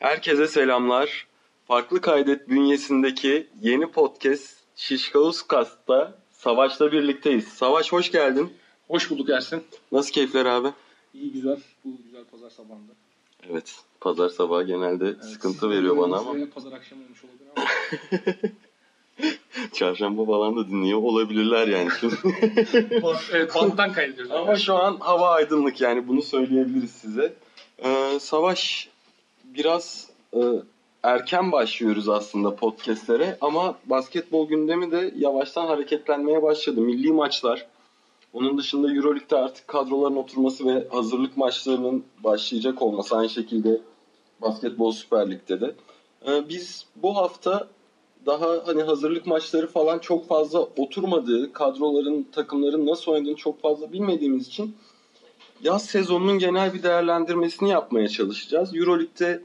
[0.00, 1.26] Herkese selamlar.
[1.68, 7.48] Farklı Kaydet bünyesindeki yeni podcast Şişkaus Kast'ta Savaş'la birlikteyiz.
[7.48, 8.52] Savaş hoş geldin.
[8.88, 9.64] Hoş bulduk Ersin.
[9.92, 10.68] Nasıl keyifler abi?
[11.14, 11.56] İyi güzel.
[11.84, 12.92] Bu güzel pazar sabahında.
[13.50, 13.74] Evet.
[14.00, 17.66] Pazar sabahı genelde Evet, sıkıntı veriyor bana ama Pazar akşamı olmuş olabilir ama.
[19.72, 21.88] çarşamba falan da dinliyor olabilirler yani.
[22.00, 22.14] Şimdi.
[23.32, 24.32] evet, banttan kaydediyoruz.
[24.32, 27.34] ama şu an hava aydınlık yani bunu söyleyebiliriz size.
[27.84, 28.90] Ee, Savaş
[29.54, 30.40] biraz e,
[31.02, 36.80] erken başlıyoruz aslında podcastlere ama basketbol gündemi de yavaştan hareketlenmeye başladı.
[36.80, 37.66] Milli maçlar,
[38.32, 43.80] onun dışında Euroleague'de artık kadroların oturması ve hazırlık maçlarının başlayacak olması aynı şekilde
[44.42, 45.74] Basketbol Süper Lig'de de.
[46.26, 47.68] Ee, biz bu hafta
[48.26, 54.48] daha hani hazırlık maçları falan çok fazla oturmadığı, kadroların, takımların nasıl oynadığını çok fazla bilmediğimiz
[54.48, 54.76] için
[55.62, 58.76] yaz sezonunun genel bir değerlendirmesini yapmaya çalışacağız.
[58.76, 59.42] Euroleague'de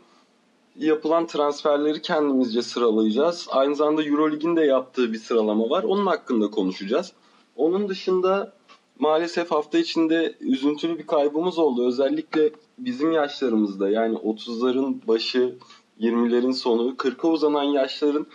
[0.79, 3.47] yapılan transferleri kendimizce sıralayacağız.
[3.51, 5.83] Aynı zamanda Euroleague'in de yaptığı bir sıralama var.
[5.83, 7.13] Onun hakkında konuşacağız.
[7.55, 8.53] Onun dışında
[8.99, 11.87] maalesef hafta içinde üzüntülü bir kaybımız oldu.
[11.87, 15.55] Özellikle bizim yaşlarımızda yani 30'ların başı,
[15.99, 18.27] 20'lerin sonu, 40'a uzanan yaşların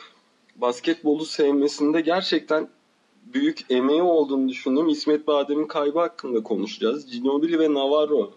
[0.56, 2.68] basketbolu sevmesinde gerçekten
[3.22, 7.10] büyük emeği olduğunu düşündüğüm İsmet Badem'in kaybı hakkında konuşacağız.
[7.12, 8.30] Ginobili ve Navarro,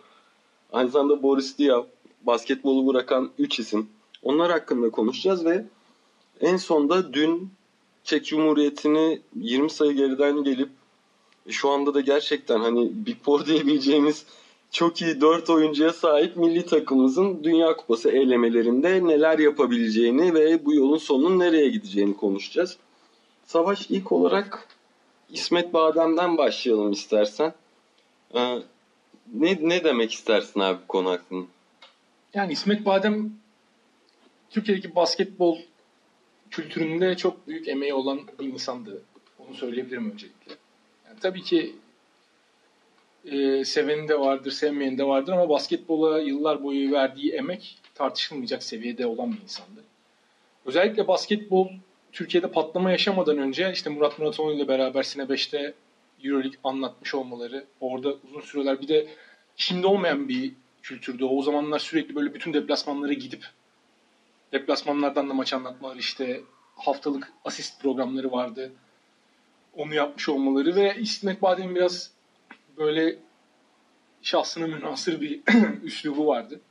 [0.71, 1.89] aynı zamanda Boris Diaw,
[2.21, 3.89] basketbolu bırakan 3 isim.
[4.23, 5.65] Onlar hakkında konuşacağız ve
[6.41, 7.49] en sonda dün
[8.03, 10.69] Çek Cumhuriyeti'ni 20 sayı geriden gelip
[11.49, 14.25] şu anda da gerçekten hani Big Four diyebileceğimiz
[14.71, 20.97] çok iyi 4 oyuncuya sahip milli takımımızın Dünya Kupası elemelerinde neler yapabileceğini ve bu yolun
[20.97, 22.77] sonunun nereye gideceğini konuşacağız.
[23.45, 24.67] Savaş ilk olarak
[25.33, 27.53] İsmet Badem'den başlayalım istersen.
[28.35, 28.59] Ee,
[29.33, 31.45] ne, ne demek istersin abi bu konu hakkında?
[32.33, 33.33] Yani İsmet Badem
[34.49, 35.57] Türkiye'deki basketbol
[36.51, 39.01] kültüründe çok büyük emeği olan bir insandı.
[39.39, 40.51] Onu söyleyebilirim öncelikle.
[41.07, 41.75] Yani tabii ki
[43.25, 49.05] e, seveni de vardır, sevmeyeni de vardır ama basketbola yıllar boyu verdiği emek tartışılmayacak seviyede
[49.05, 49.83] olan bir insandı.
[50.65, 51.67] Özellikle basketbol
[52.13, 55.73] Türkiye'de patlama yaşamadan önce işte Murat Muratoğlu ile beraber Sine 5'te
[56.23, 59.07] Euroleague anlatmış olmaları, orada uzun süreler bir de
[59.55, 61.23] şimdi olmayan bir kültürdü.
[61.23, 63.45] O zamanlar sürekli böyle bütün deplasmanlara gidip
[64.51, 66.41] deplasmanlardan da maç anlatmaları işte
[66.75, 68.71] haftalık asist programları vardı.
[69.73, 72.11] Onu yapmış olmaları ve İsmet Badem'in biraz
[72.77, 73.15] böyle
[74.21, 75.41] şahsına münasır bir
[75.83, 76.61] üslubu vardı.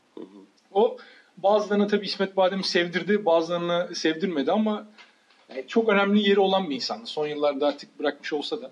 [0.72, 0.96] O
[1.36, 4.86] bazılarına tabii İsmet Badem'i sevdirdi, bazılarına sevdirmedi ama
[5.56, 7.06] yani çok önemli yeri olan bir insandı.
[7.06, 8.70] Son yıllarda artık bırakmış olsa da.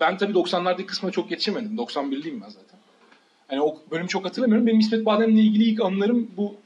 [0.00, 1.76] Ben tabii 90'lardaki kısma çok yetişemedim.
[1.76, 2.78] 91'liyim ben zaten.
[3.48, 4.66] Hani o bölümü çok hatırlamıyorum.
[4.66, 6.56] Benim İsmet Badem'le ilgili ilk anılarım bu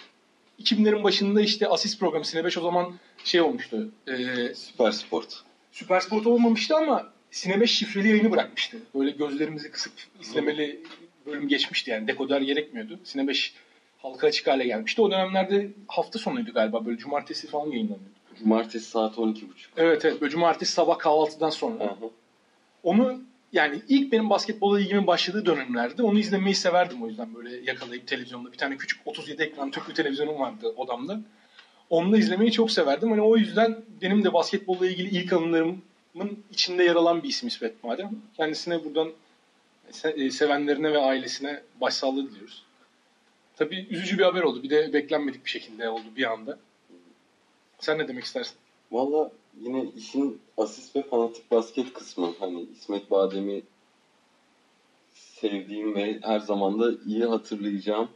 [0.63, 2.95] 2000'lerin başında işte asist programı Sine 5 o zaman
[3.25, 3.89] şey olmuştu.
[4.07, 4.15] E,
[4.55, 5.43] Süper Sport.
[5.73, 8.79] Süper Sport olmamıştı ama Sine 5 şifreli yayını bırakmıştı.
[8.95, 10.81] Böyle gözlerimizi kısıp izlemeli
[11.27, 12.09] bölüm geçmişti yani.
[12.09, 12.99] Dekoder gerekmiyordu.
[13.05, 13.55] Sine 5
[13.99, 15.03] halka açık hale gelmişti.
[15.03, 16.87] O dönemlerde hafta sonuydu galiba.
[16.87, 18.16] Böyle cumartesi falan yayınlanıyordu.
[18.39, 19.43] Cumartesi saat 12.30.
[19.77, 20.21] Evet evet.
[20.21, 21.85] Böyle cumartesi sabah kahvaltıdan sonra.
[21.85, 21.97] Aha.
[22.83, 23.21] Onu
[23.53, 28.53] yani ilk benim basketbola ilgimin başladığı dönemlerde onu izlemeyi severdim o yüzden böyle yakalayıp televizyonda
[28.53, 31.21] bir tane küçük 37 ekran tüplü televizyonum vardı odamda.
[31.91, 33.11] Onu da izlemeyi çok severdim.
[33.11, 37.85] Hani o yüzden benim de basketbolla ilgili ilk anılarımın içinde yer alan bir isim İsmet
[37.85, 38.11] Madem.
[38.37, 39.13] Kendisine buradan
[40.05, 42.63] e, sevenlerine ve ailesine başsağlığı diliyoruz.
[43.57, 44.63] Tabii üzücü bir haber oldu.
[44.63, 46.59] Bir de beklenmedik bir şekilde oldu bir anda.
[47.79, 48.57] Sen ne demek istersin?
[48.93, 52.35] Valla yine işin asist ve fanatik basket kısmı.
[52.39, 53.63] Hani İsmet Badem'i
[55.15, 58.09] sevdiğim ve her zaman da iyi hatırlayacağım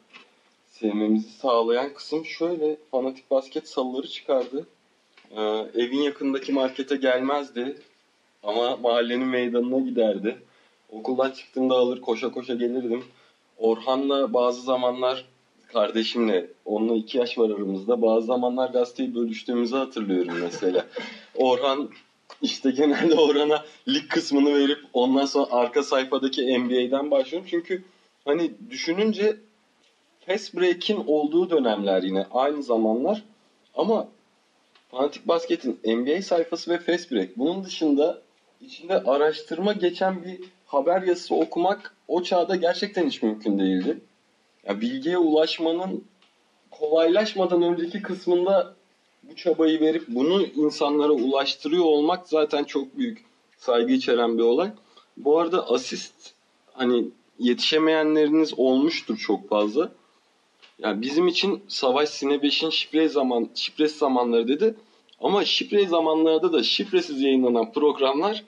[0.81, 4.67] sevmemizi sağlayan kısım şöyle fanatik basket salıları çıkardı.
[5.31, 5.41] Ee,
[5.75, 7.77] evin yakındaki markete gelmezdi
[8.43, 10.43] ama mahallenin meydanına giderdi.
[10.91, 13.05] Okuldan çıktığımda alır koşa koşa gelirdim.
[13.59, 15.25] Orhan'la bazı zamanlar
[15.73, 18.03] kardeşimle onunla iki yaş var aramızda.
[18.03, 20.87] Bazı zamanlar gazeteyi bölüştüğümüzü hatırlıyorum mesela.
[21.35, 21.91] Orhan
[22.43, 27.49] işte genelde Orhan'a lig kısmını verip ondan sonra arka sayfadaki NBA'den başlıyorum.
[27.51, 27.85] Çünkü
[28.25, 29.37] hani düşününce
[30.27, 33.23] fast break'in olduğu dönemler yine aynı zamanlar
[33.75, 34.09] ama
[34.91, 37.39] Fanatik Basket'in NBA sayfası ve fast break.
[37.39, 38.23] Bunun dışında
[38.61, 44.01] içinde araştırma geçen bir haber yazısı okumak o çağda gerçekten hiç mümkün değildi.
[44.71, 46.05] Ya bilgiye ulaşmanın
[46.71, 48.75] kolaylaşmadan önceki kısmında
[49.23, 53.25] bu çabayı verip bunu insanlara ulaştırıyor olmak zaten çok büyük
[53.59, 54.71] saygı içeren bir olay.
[55.17, 56.15] Bu arada asist
[56.73, 57.05] hani
[57.39, 59.93] yetişemeyenleriniz olmuştur çok fazla.
[60.79, 64.75] Yani bizim için Savaş Sine 5'in şifre zaman şifresiz zamanları dedi.
[65.21, 68.45] Ama şifre zamanlarda da şifresiz yayınlanan programlar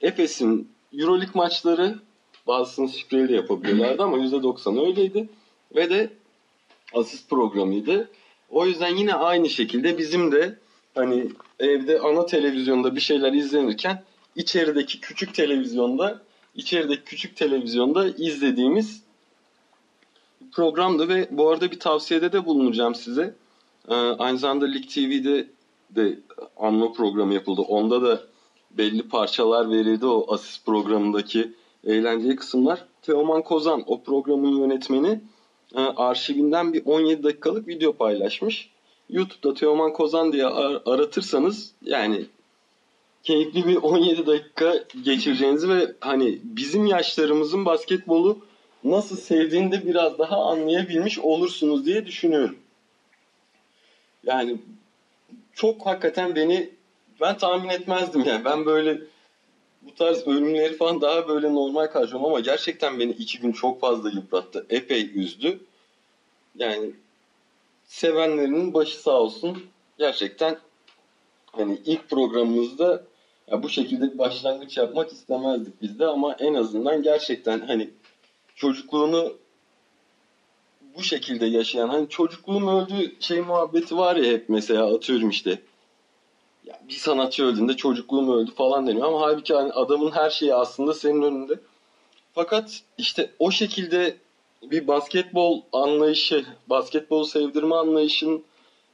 [0.00, 0.68] Efes'in
[0.98, 1.98] Euroleague maçları
[2.46, 5.28] bazısını şifreyle yapabiliyorlardı ama %90 öyleydi.
[5.74, 6.10] Ve de
[6.94, 8.10] asist programıydı.
[8.50, 10.58] O yüzden yine aynı şekilde bizim de
[10.94, 11.28] hani
[11.60, 14.04] evde ana televizyonda bir şeyler izlenirken
[14.36, 16.22] içerideki küçük televizyonda
[16.54, 19.02] içerideki küçük televizyonda izlediğimiz
[20.52, 23.34] programdı ve bu arada bir tavsiyede de bulunacağım size.
[23.88, 25.48] Ee, aynı zamanda Lig TV'de
[25.90, 26.18] de
[26.56, 27.60] anma programı yapıldı.
[27.60, 28.22] Onda da
[28.70, 31.52] belli parçalar verildi o asist programındaki
[31.84, 32.84] eğlenceli kısımlar.
[33.02, 35.20] Teoman Kozan o programın yönetmeni
[35.74, 38.70] arşivinden bir 17 dakikalık video paylaşmış.
[39.10, 42.24] YouTube'da Teoman Kozan diye ar- aratırsanız yani
[43.22, 48.38] keyifli bir 17 dakika geçireceğinizi ve hani bizim yaşlarımızın basketbolu
[48.84, 52.56] nasıl sevdiğini de biraz daha anlayabilmiş olursunuz diye düşünüyorum.
[54.24, 54.56] Yani
[55.54, 56.70] çok hakikaten beni
[57.20, 58.44] ben tahmin etmezdim yani.
[58.44, 58.98] Ben böyle
[59.86, 64.10] bu tarz ölümleri falan daha böyle normal karşılıyorum ama gerçekten beni iki gün çok fazla
[64.10, 64.66] yıprattı.
[64.70, 65.60] Epey üzdü.
[66.58, 66.90] Yani
[67.84, 69.62] sevenlerinin başı sağ olsun.
[69.98, 70.58] Gerçekten
[71.52, 73.04] hani ilk programımızda
[73.50, 77.90] ya bu şekilde başlangıç yapmak istemezdik biz de ama en azından gerçekten hani
[78.54, 79.36] çocukluğunu
[80.96, 85.62] bu şekilde yaşayan hani çocukluğum öldü şey muhabbeti var ya hep mesela atıyorum işte
[86.88, 91.22] bir sanatçı öldüğünde çocukluğum öldü falan deniyor ama halbuki hani adamın her şeyi aslında senin
[91.22, 91.60] önünde.
[92.34, 94.16] Fakat işte o şekilde
[94.62, 98.42] bir basketbol anlayışı, basketbol sevdirme anlayışın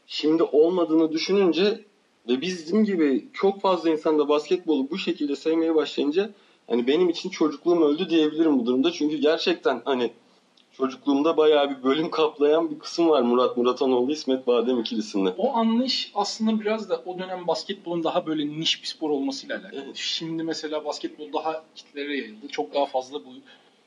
[0.07, 1.85] şimdi olmadığını düşününce
[2.29, 6.31] ve bizim gibi çok fazla insan da basketbolu bu şekilde sevmeye başlayınca
[6.67, 8.93] hani benim için çocukluğum öldü diyebilirim bu durumda.
[8.93, 10.13] Çünkü gerçekten hani
[10.79, 15.35] çocukluğumda bayağı bir bölüm kaplayan bir kısım var Murat Muratanoğlu İsmet Badem ikilisinde.
[15.39, 19.85] O anlayış aslında biraz da o dönem basketbolun daha böyle niş bir spor olmasıyla alakalı.
[19.85, 19.97] Evet.
[19.97, 22.49] Şimdi mesela basketbol daha kitlere yayıldı.
[22.49, 23.29] Çok daha fazla bu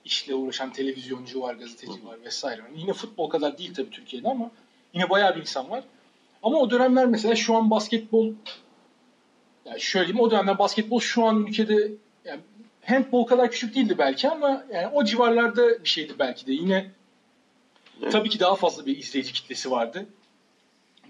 [0.05, 2.61] işle uğraşan televizyoncu var, gazeteci var vesaire.
[2.61, 4.51] Yani yine futbol kadar değil tabii Türkiye'de ama
[4.94, 5.83] yine bayağı bir insan var.
[6.44, 8.33] Ama o dönemler mesela şu an basketbol
[9.65, 11.91] yani şöyle diyeyim o dönemler basketbol şu an ülkede
[12.86, 16.54] handball kadar küçük değildi belki ama yani o civarlarda bir şeydi belki de.
[16.54, 16.92] Yine
[18.01, 18.12] Evet.
[18.12, 20.06] tabii ki daha fazla bir izleyici kitlesi vardı.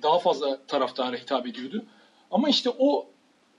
[0.04, 1.86] Daha fazla taraftara hitap ediyordu.
[2.32, 3.08] Ama işte o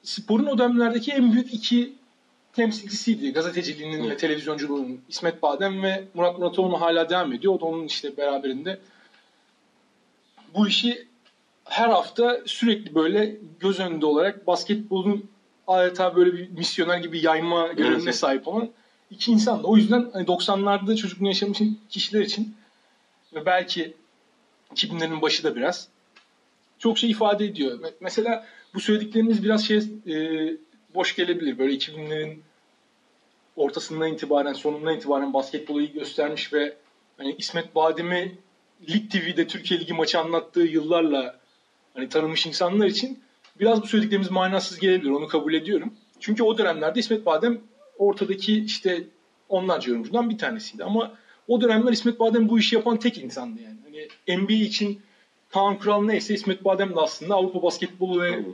[0.03, 1.93] sporun o dönemlerdeki en büyük iki
[2.53, 3.33] temsilcisiydi.
[3.33, 7.55] Gazeteciliğinin ve televizyonculuğunun İsmet Badem ve Murat Muratoğlu hala devam ediyor.
[7.55, 8.79] O da onun işte beraberinde
[10.55, 11.09] bu işi
[11.65, 15.31] her hafta sürekli böyle göz önünde olarak basketbolun
[15.67, 18.15] adeta böyle bir misyoner gibi yayma görevine Evet.
[18.17, 18.69] sahip olan
[19.11, 19.67] iki insan da.
[19.67, 22.55] O yüzden hani 90'larda çocukluğunu yaşamış kişiler için
[23.35, 23.95] ve belki
[24.75, 25.89] 2000'lerin başı da biraz
[26.79, 27.81] çok şey ifade ediyor.
[27.81, 29.77] Me- Mesela bu söylediklerimiz biraz şey
[30.07, 30.15] e,
[30.95, 31.59] boş gelebilir.
[31.59, 32.37] Böyle 2000'lerin
[33.57, 36.77] ortasından itibaren, sonundan itibaren basketbolu iyi göstermiş ve
[37.17, 38.39] hani İsmet Badem'i
[38.91, 41.39] Lig TV'de Türkiye Ligi maçı anlattığı yıllarla
[41.95, 43.23] hani tanımış insanlar için
[43.61, 45.11] biraz bu söylediklerimiz manasız gelebilir.
[45.11, 45.95] Onu kabul ediyorum.
[46.21, 47.61] Çünkü o dönemlerde İsmet Badem
[47.99, 49.05] ortadaki işte
[49.49, 50.85] onlarca yorumcudan bir tanesiydi.
[50.85, 51.15] Ama
[51.49, 53.77] o dönemler İsmet Badem bu işi yapan tek insandı yani.
[53.85, 55.01] Hani NBA için
[55.51, 58.45] Kaan Kural neyse İsmet Badem de aslında Avrupa basketbolu ve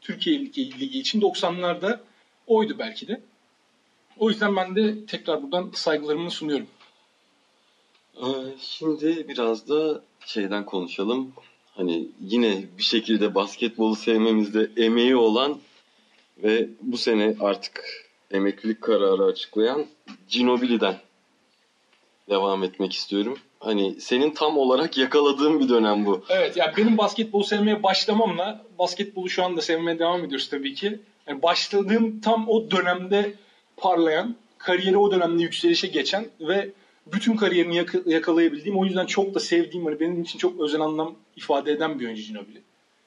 [0.00, 1.98] Türkiye Ligi, Ligi için 90'larda
[2.46, 3.20] oydu belki de.
[4.18, 6.66] O yüzden ben de tekrar buradan saygılarımı sunuyorum.
[8.16, 8.24] Ee,
[8.60, 11.32] Şimdi biraz da şeyden konuşalım.
[11.76, 15.58] Hani yine bir şekilde basketbolu sevmemizde emeği olan
[16.42, 17.84] ve bu sene artık
[18.30, 19.86] emeklilik kararı açıklayan
[20.28, 20.96] Ginobili'den
[22.30, 23.38] devam etmek istiyorum.
[23.60, 26.24] Hani senin tam olarak yakaladığın bir dönem bu.
[26.28, 30.98] Evet yani benim basketbolu sevmeye başlamamla basketbolu şu anda sevmeye devam ediyoruz tabii ki.
[31.26, 33.34] Yani başladığım tam o dönemde
[33.76, 36.70] parlayan, kariyeri o dönemde yükselişe geçen ve
[37.06, 41.14] bütün kariyerini yaka- yakalayabildiğim, o yüzden çok da sevdiğim, hani benim için çok özel anlam
[41.36, 42.62] ifade eden bir oyuncu Ginobili.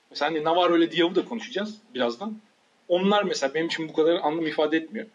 [0.09, 2.37] Mesela hani Navarro ile Diaw'u da konuşacağız birazdan.
[2.87, 5.07] Onlar mesela benim için bu kadar anlam ifade etmiyor.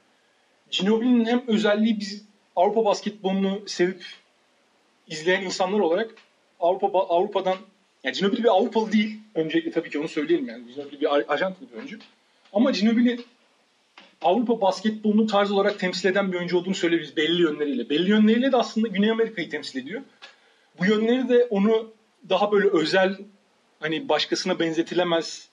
[0.71, 2.25] Ginobili'nin hem özelliği biz
[2.57, 4.05] Avrupa basketbolunu sevip
[5.09, 6.15] izleyen insanlar olarak
[6.61, 7.57] Avrupa Avrupa'dan
[8.05, 9.19] yani Ginobili bir Avrupalı değil.
[9.35, 10.75] Öncelikle tabii ki onu söyleyelim yani.
[10.75, 11.99] Ginobili bir Arjantinli bir oyuncu.
[12.53, 13.21] Ama Ginobili
[14.23, 17.91] Avrupa basketbolunu tarz olarak temsil eden bir oyuncu olduğunu söyleyebiliriz belli yönleriyle.
[17.91, 20.02] Belli yönleriyle de aslında Güney Amerika'yı temsil ediyor.
[20.79, 21.93] Bu yönleri de onu
[22.29, 23.17] daha böyle özel
[23.81, 25.49] hani başkasına benzetilemez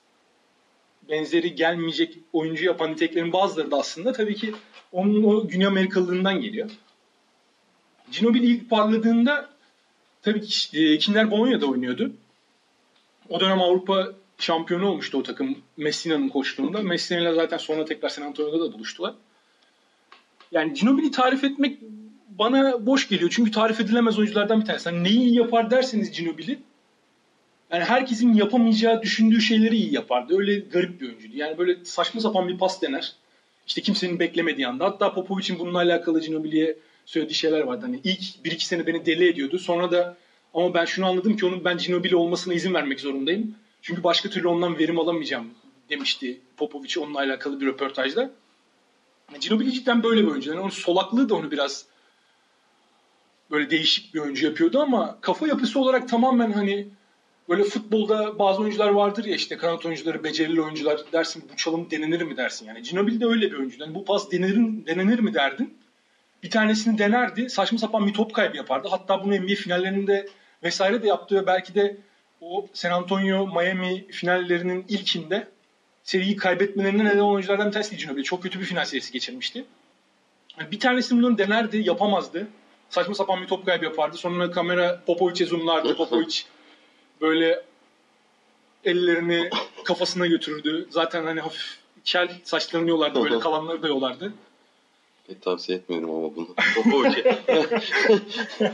[1.08, 4.54] benzeri gelmeyecek oyuncu yapan niteliklerin bazıları da aslında tabii ki
[4.92, 6.70] onun o Güney Amerikalılığından geliyor.
[8.12, 9.50] Ginobili ilk parladığında
[10.22, 12.12] tabii ki e, Kinder Bolonya'da oynuyordu.
[13.28, 14.08] O dönem Avrupa
[14.42, 16.82] şampiyonu olmuştu o takım Messina'nın koçluğunda.
[16.82, 19.14] Messina ile zaten sonra tekrar San Antonio'da da buluştular.
[20.52, 21.78] Yani Ginobili'yi tarif etmek
[22.28, 23.32] bana boş geliyor.
[23.34, 24.90] Çünkü tarif edilemez oyunculardan bir tanesi.
[24.90, 26.58] Hani neyi iyi yapar derseniz Ginobili
[27.72, 30.38] yani herkesin yapamayacağı, düşündüğü şeyleri iyi yapardı.
[30.38, 31.36] Öyle garip bir oyuncuydu.
[31.36, 33.12] Yani böyle saçma sapan bir pas dener.
[33.66, 34.84] İşte kimsenin beklemediği anda.
[34.84, 37.86] Hatta Popovic'in bununla alakalı Ginobili'ye söylediği şeyler vardı.
[37.86, 39.58] Hani ilk bir iki sene beni deli ediyordu.
[39.58, 40.16] Sonra da
[40.54, 43.54] ama ben şunu anladım ki onun ben Ginobili olmasına izin vermek zorundayım.
[43.82, 45.50] Çünkü başka türlü ondan verim alamayacağım
[45.90, 48.30] demişti Popovic onunla alakalı bir röportajda.
[49.40, 50.50] Ginobili cidden böyle bir oyuncu.
[50.50, 51.86] Yani onun solaklığı da onu biraz
[53.50, 56.88] böyle değişik bir oyuncu yapıyordu ama kafa yapısı olarak tamamen hani
[57.48, 62.22] böyle futbolda bazı oyuncular vardır ya işte kanat oyuncuları, becerili oyuncular dersin bu çalım denenir
[62.22, 62.82] mi dersin yani.
[62.82, 63.76] Ginobili de öyle bir oyuncu.
[63.80, 65.78] Yani bu pas denenir, denenir mi derdin.
[66.42, 67.50] Bir tanesini denerdi.
[67.50, 68.88] Saçma sapan bir top kaybı yapardı.
[68.90, 70.28] Hatta bunu NBA finallerinde
[70.62, 71.96] vesaire de yaptı ve belki de
[72.40, 75.48] o San Antonio Miami finallerinin ilkinde
[76.04, 78.24] seriyi kaybetmelerine neden olan oyunculardan bir tanesi Ginobili.
[78.24, 79.64] Çok kötü bir final serisi geçirmişti.
[80.70, 82.48] Bir tanesini bunları denerdi, yapamazdı.
[82.90, 84.16] Saçma sapan bir top kaybı yapardı.
[84.16, 85.96] Sonra kamera Popovic'e zoomlardı.
[85.96, 86.42] Popovic
[87.20, 87.62] böyle
[88.84, 89.50] ellerini
[89.84, 90.86] kafasına götürürdü.
[90.90, 93.24] Zaten hani hafif kel saçlarını yolardı.
[93.24, 94.32] Böyle kalanları da yolardı.
[95.26, 96.48] Pek tavsiye etmiyorum ama bunu.
[96.74, 97.38] Popovic'e.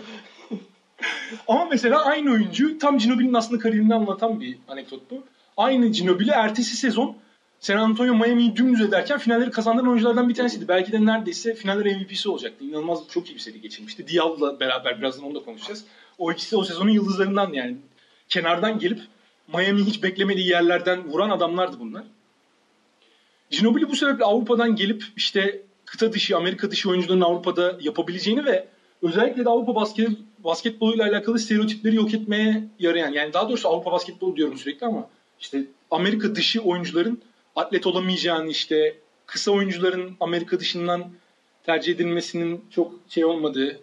[1.49, 5.25] Ama mesela aynı oyuncu tam Ginobili'nin aslında kariyerini anlatan bir anekdot bu.
[5.57, 7.17] Aynı Ginobili ertesi sezon
[7.61, 10.69] San Antonio Miami'yi dümdüz ederken finalleri kazandıran oyunculardan bir tanesiydi.
[10.69, 12.65] Belki de neredeyse finaller MVP'si olacaktı.
[12.65, 14.09] İnanılmaz çok iyi bir seri geçirmişti.
[14.09, 15.85] Diallo'la beraber birazdan onu da konuşacağız.
[16.19, 17.77] O ikisi o sezonun yıldızlarından yani.
[18.29, 19.01] Kenardan gelip
[19.49, 22.05] Miami hiç beklemediği yerlerden vuran adamlardı bunlar.
[23.51, 28.69] Ginobili bu sebeple Avrupa'dan gelip işte kıta dışı, Amerika dışı oyuncuların Avrupa'da yapabileceğini ve
[29.03, 30.11] özellikle de Avrupa basket,
[30.45, 35.09] basketboluyla alakalı stereotipleri yok etmeye yarayan yani daha doğrusu Avrupa basketbolu diyorum sürekli ama
[35.41, 37.19] işte Amerika dışı oyuncuların
[37.57, 41.05] atlet olamayacağını işte kısa oyuncuların Amerika dışından
[41.65, 43.81] tercih edilmesinin çok şey olmadığı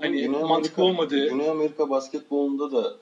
[0.00, 2.94] hani Güney mantıklı Amerika- olmadığı Güney Amerika basketbolunda da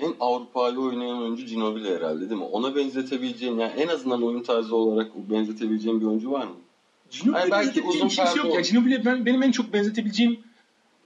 [0.00, 2.46] en Avrupa'yı oynayan oyuncu Ginobili herhalde değil mi?
[2.46, 6.54] Ona benzetebileceğin yani en azından oyun tarzı olarak benzetebileceğin bir oyuncu var mı?
[7.10, 8.52] Ginobili Hayır, belki benzetebileceğim bir şeysi yok ya.
[8.52, 10.38] perde Ginobili ben, benim en çok benzetebileceğim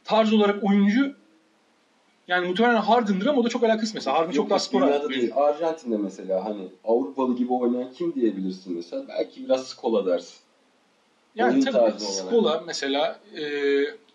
[0.04, 1.14] tarz olarak oyuncu
[2.31, 4.19] yani muhtemelen Harden'dır ama o da çok alakası mesela.
[4.19, 5.33] Harden çok Yok, daha yok, spor Dünyada değil.
[5.37, 9.05] Arjantin'de mesela hani Avrupalı gibi oynayan kim diyebilirsin mesela?
[9.09, 10.37] Belki biraz Skola dersin.
[11.35, 12.27] Yani oyun tabii tarzı olarak.
[12.27, 13.45] Skola mesela e,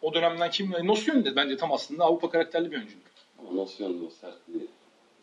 [0.02, 0.72] o dönemden kim?
[0.84, 2.94] Nosyon de bence tam aslında Avrupa karakterli bir oyuncu.
[3.40, 4.68] Ama Nosyon'da sert değil.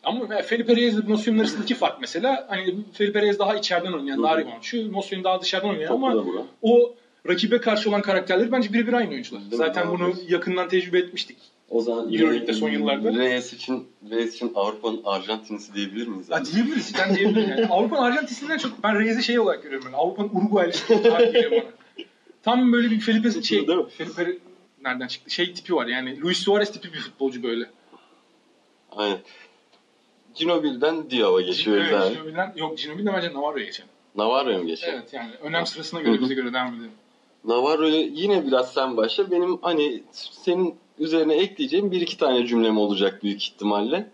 [0.03, 4.37] Ama Felipe Reyes ile Nosyon arasındaki fark mesela hani Felipe Reyes daha içeriden oynayan, daha
[4.37, 4.91] reboundçı.
[4.91, 6.23] Nosyon daha dışarıdan oynayan ama da
[6.61, 6.93] o
[7.27, 9.41] rakibe karşı olan karakterleri bence birebir aynı oyuncular.
[9.41, 9.57] Değil mi?
[9.57, 9.99] Zaten Doğru.
[9.99, 11.37] bunu yakından tecrübe etmiştik.
[11.69, 13.13] O zaman Euroleague'de son yıllarda.
[13.13, 16.29] Reyes için, Reyes için Avrupa'nın Arjantin'si diyebilir miyiz?
[16.29, 17.49] Ya diyebiliriz, cidden diyebiliriz.
[17.49, 19.87] Yani Avrupa'nın Arjantin'inden çok ben Reyes'i şey olarak görüyorum.
[19.87, 19.95] Yani.
[19.95, 21.71] Avrupa'nın Uruguay'lısı olarak geliyor bana.
[22.43, 23.85] Tam böyle bir Felipe şey, mi?
[23.97, 24.37] Felipe
[24.83, 25.31] nereden çıktı?
[25.31, 27.69] Şey tipi var yani Luis Suarez tipi bir futbolcu böyle.
[28.91, 29.17] Aynen.
[30.35, 32.13] Ginobili'den Diaw'a geçiyoruz Evet, abi.
[32.13, 33.89] Ginobili'den, yok Ginobili'den bence Navarro'ya geçelim.
[34.15, 34.99] Navarro'ya mı geçelim?
[34.99, 36.91] Evet yani önem sırasına göre bize göre devam edelim.
[37.45, 39.31] Navarro'ya yine biraz sen başla.
[39.31, 44.09] Benim hani senin üzerine ekleyeceğim bir iki tane cümlem olacak büyük ihtimalle.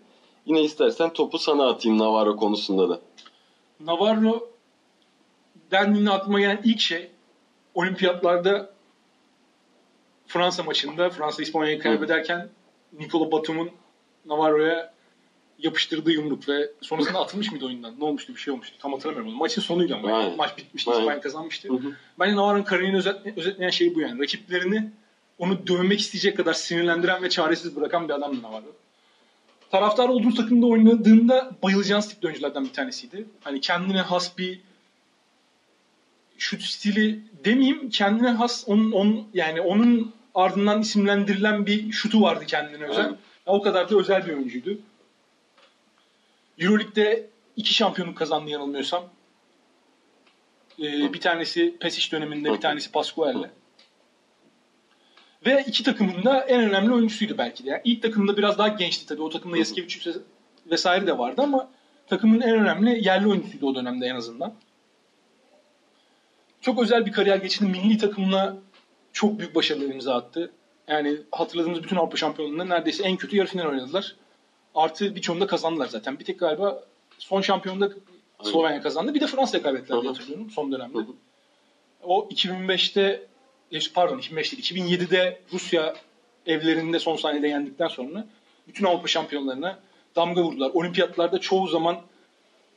[0.46, 3.00] Yine istersen topu sana atayım Navarro konusunda da.
[3.80, 4.48] Navarro
[5.70, 7.10] dendiğinde aklıma gelen ilk şey
[7.74, 8.70] olimpiyatlarda
[10.26, 12.48] Fransa maçında Fransa İspanya'yı kaybederken
[12.92, 13.70] Nikola Batum'un
[14.26, 14.94] Navarro'ya
[15.62, 17.94] yapıştırdığı yumruk ve sonrasında atılmış mıydı oyundan?
[18.00, 18.34] Ne olmuştu?
[18.34, 18.76] Bir şey olmuştu.
[18.78, 19.32] Tam hatırlamıyorum.
[19.38, 20.16] Maçın sonuydu ama.
[20.18, 20.36] Aynen.
[20.36, 20.90] Maç bitmişti.
[20.90, 21.00] Aynen.
[21.00, 21.68] İspanya kazanmıştı.
[21.68, 21.92] Hı hı.
[22.18, 24.22] Bence Navarro'nun kariyerini özetle- özetleyen şey bu yani.
[24.22, 24.90] Rakiplerini
[25.38, 28.72] onu dövmek isteyecek kadar sinirlendiren ve çaresiz bırakan bir adamdı Navarro.
[29.70, 33.26] Taraftar olduğu takımda oynadığında bayılacağınız tip oyunculardan bir tanesiydi.
[33.40, 34.60] Hani kendine has bir
[36.38, 42.84] şut stili demeyeyim kendine has onun, onun yani onun ardından isimlendirilen bir şutu vardı kendine
[42.84, 43.04] özel.
[43.04, 44.78] Ya o kadar da özel bir oyuncuydu.
[46.60, 49.04] Euroleague'de iki şampiyonluk kazandı yanılmıyorsam.
[50.78, 53.50] Ee, bir tanesi Pesic döneminde, bir tanesi Pascual'le.
[55.46, 57.70] Ve iki takımın da en önemli oyuncusuydu belki de.
[57.70, 59.22] Yani ilk takımda biraz daha gençti tabii.
[59.22, 60.16] O takımda Yaskevicius
[60.66, 61.70] vesaire de vardı ama
[62.06, 64.54] takımın en önemli yerli oyuncusuydu o dönemde en azından.
[66.60, 67.64] Çok özel bir kariyer geçirdi.
[67.70, 68.56] Milli takımla
[69.12, 70.52] çok büyük başarılar imza attı.
[70.88, 74.16] Yani hatırladığımız bütün Avrupa şampiyonluğunda neredeyse en kötü yarı final oynadılar.
[74.74, 76.18] Artı birçoğunda kazandılar zaten.
[76.18, 76.84] Bir tek galiba
[77.18, 77.90] son şampiyonda
[78.42, 79.14] Slovenya kazandı.
[79.14, 80.98] Bir de Fransa'ya kaybettiler diye hatırlıyorum son dönemde.
[80.98, 81.12] Hı hı.
[82.02, 83.26] O 2005'te
[83.72, 85.94] e, pardon 2005 değil 2007'de Rusya
[86.46, 88.26] evlerinde son saniyede yendikten sonra
[88.68, 89.78] bütün Avrupa şampiyonlarına
[90.16, 90.70] damga vurdular.
[90.74, 92.00] Olimpiyatlarda çoğu zaman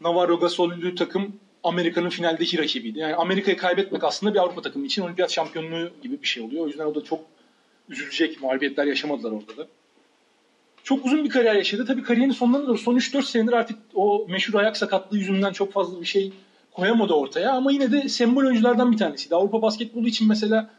[0.01, 2.99] Navarro Gasol'lü takım Amerika'nın finaldeki rakibiydi.
[2.99, 6.63] Yani Amerika'yı kaybetmek aslında bir Avrupa takımı için olimpiyat şampiyonluğu gibi bir şey oluyor.
[6.63, 7.19] O yüzden o da çok
[7.89, 9.67] üzülecek mağlubiyetler yaşamadılar orada da.
[10.83, 11.85] Çok uzun bir kariyer yaşadı.
[11.85, 16.01] Tabii kariyerinin sonlarına doğru son 3-4 senedir artık o meşhur ayak sakatlığı yüzünden çok fazla
[16.01, 16.33] bir şey
[16.71, 17.51] koyamadı ortaya.
[17.51, 19.35] Ama yine de sembol oyunculardan bir tanesiydi.
[19.35, 20.69] Avrupa basketbolu için mesela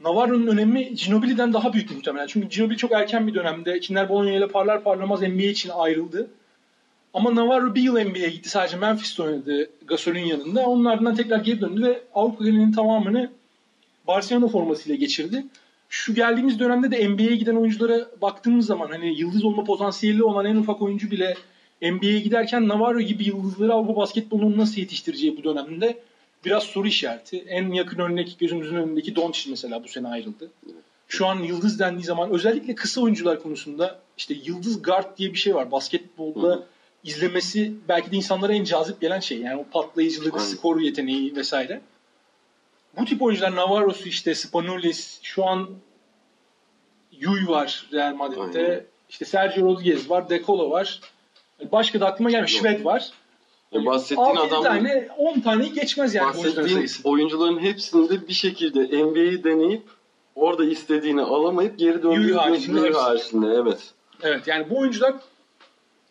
[0.00, 2.26] Navarro'nun önemi Ginobili'den daha büyük muhtemelen.
[2.26, 6.30] Çünkü Ginobili çok erken bir dönemde Kinder Bologna ile parlar parlamaz NBA için ayrıldı.
[7.14, 8.48] Ama Navarro bir yıl NBA'ye gitti.
[8.48, 10.66] Sadece Memphis'te oynadı Gasol'ün yanında.
[10.66, 13.30] Onun ardından tekrar geri döndü ve Avrupa genelinin tamamını
[14.06, 15.44] Barcelona formasıyla geçirdi.
[15.94, 20.56] Şu geldiğimiz dönemde de NBA'ye giden oyunculara baktığımız zaman hani yıldız olma potansiyeli olan en
[20.56, 21.34] ufak oyuncu bile
[21.82, 25.98] NBA'ye giderken Navarro gibi yıldızları Avrupa basketbolunun nasıl yetiştireceği bu dönemde
[26.44, 27.44] biraz soru işareti.
[27.48, 30.50] En yakın örnek gözümüzün önündeki Doncic mesela bu sene ayrıldı.
[31.08, 35.54] Şu an yıldız dendiği zaman özellikle kısa oyuncular konusunda işte yıldız guard diye bir şey
[35.54, 35.70] var.
[35.70, 36.64] Basketbolda Hı
[37.04, 39.38] izlemesi belki de insanlara en cazip gelen şey.
[39.38, 40.46] Yani o patlayıcılık, Aynen.
[40.46, 41.80] skor yeteneği vesaire.
[42.98, 45.68] Bu tip oyuncular Navarro'su işte Spanulis, şu an
[47.12, 48.66] Yuy var Real Madrid'de.
[48.66, 48.84] Aynen.
[49.08, 51.00] İşte Sergio Rodriguez var, De Colo var.
[51.72, 52.48] Başka da aklıma gelmiyor.
[52.48, 53.10] Şved var.
[53.72, 59.44] Ya bahsettiğin 6 adam tane, 10 taneyi geçmez yani bahsettiğin oyuncuların hepsinde bir şekilde NBA'yi
[59.44, 59.82] deneyip
[60.34, 63.78] orada istediğini alamayıp geri döndüğü haricinde haricinde evet.
[64.22, 65.14] Evet yani bu oyuncular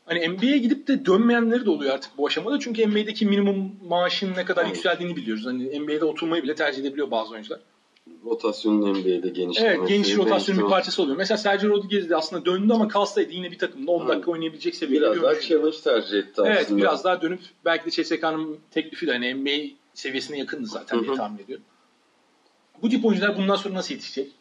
[0.05, 2.60] hani NBA'ye gidip de dönmeyenleri de oluyor artık bu aşamada.
[2.60, 4.75] Çünkü NBA'deki minimum maaşın ne kadar Evet.
[4.75, 5.45] yükseldiğini biliyoruz.
[5.45, 7.60] Hani NBA'de oturmayı bile tercih edebiliyor bazı oyuncular.
[8.25, 9.65] Rotasyonun NBA'de genişlemesi.
[9.79, 11.17] Evet geniş rotasyonun bir parçası oluyor.
[11.17, 14.27] Mesela Sergio Rodriguez de aslında döndü ama kalsaydı yine bir takımda 10 dakika Evet.
[14.27, 16.81] oynayabilecek seviyede Biraz bir daha challenge tercih etti Evet aslında.
[16.81, 21.43] biraz daha dönüp belki de CSK'nın teklifi de hani NBA seviyesine yakındı zaten diye tahmin
[21.43, 21.65] ediyorum.
[22.81, 24.31] Bu tip oyuncular bundan sonra nasıl yetişecek?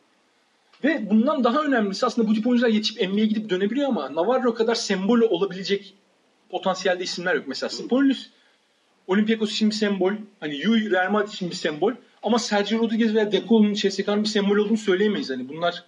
[0.85, 4.75] Ve bundan daha önemlisi aslında bu tip oyuncular yetişip NBA'ye gidip dönebiliyor ama Navarro kadar
[4.75, 5.95] sembol olabilecek
[6.51, 7.45] potansiyelde isimler yok.
[7.49, 8.31] Mesela Spolius
[9.07, 10.12] Olympiakos için bir sembol.
[10.40, 11.92] Hani Yui Real Madrid için bir sembol.
[12.23, 15.31] Ama Sergio Rodriguez veya De Colo'nun CSK'nın bir sembol olduğunu söyleyemeyiz.
[15.31, 15.85] Hani bunlar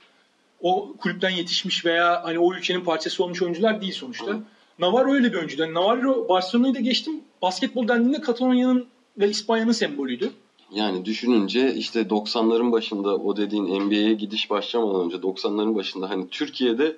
[0.60, 4.26] o kulüpten yetişmiş veya hani o ülkenin parçası olmuş oyuncular değil sonuçta.
[4.26, 4.42] Hı.
[4.78, 5.62] Navarro öyle bir oyuncuydu.
[5.62, 7.20] Yani Navarro Barcelona'yı da geçtim.
[7.42, 8.86] Basketbol dendiğinde Katalonya'nın
[9.18, 10.30] ve İspanya'nın sembolüydü.
[10.72, 16.96] Yani düşününce işte 90'ların başında o dediğin NBA'ye gidiş başlamadan önce 90'ların başında hani Türkiye'de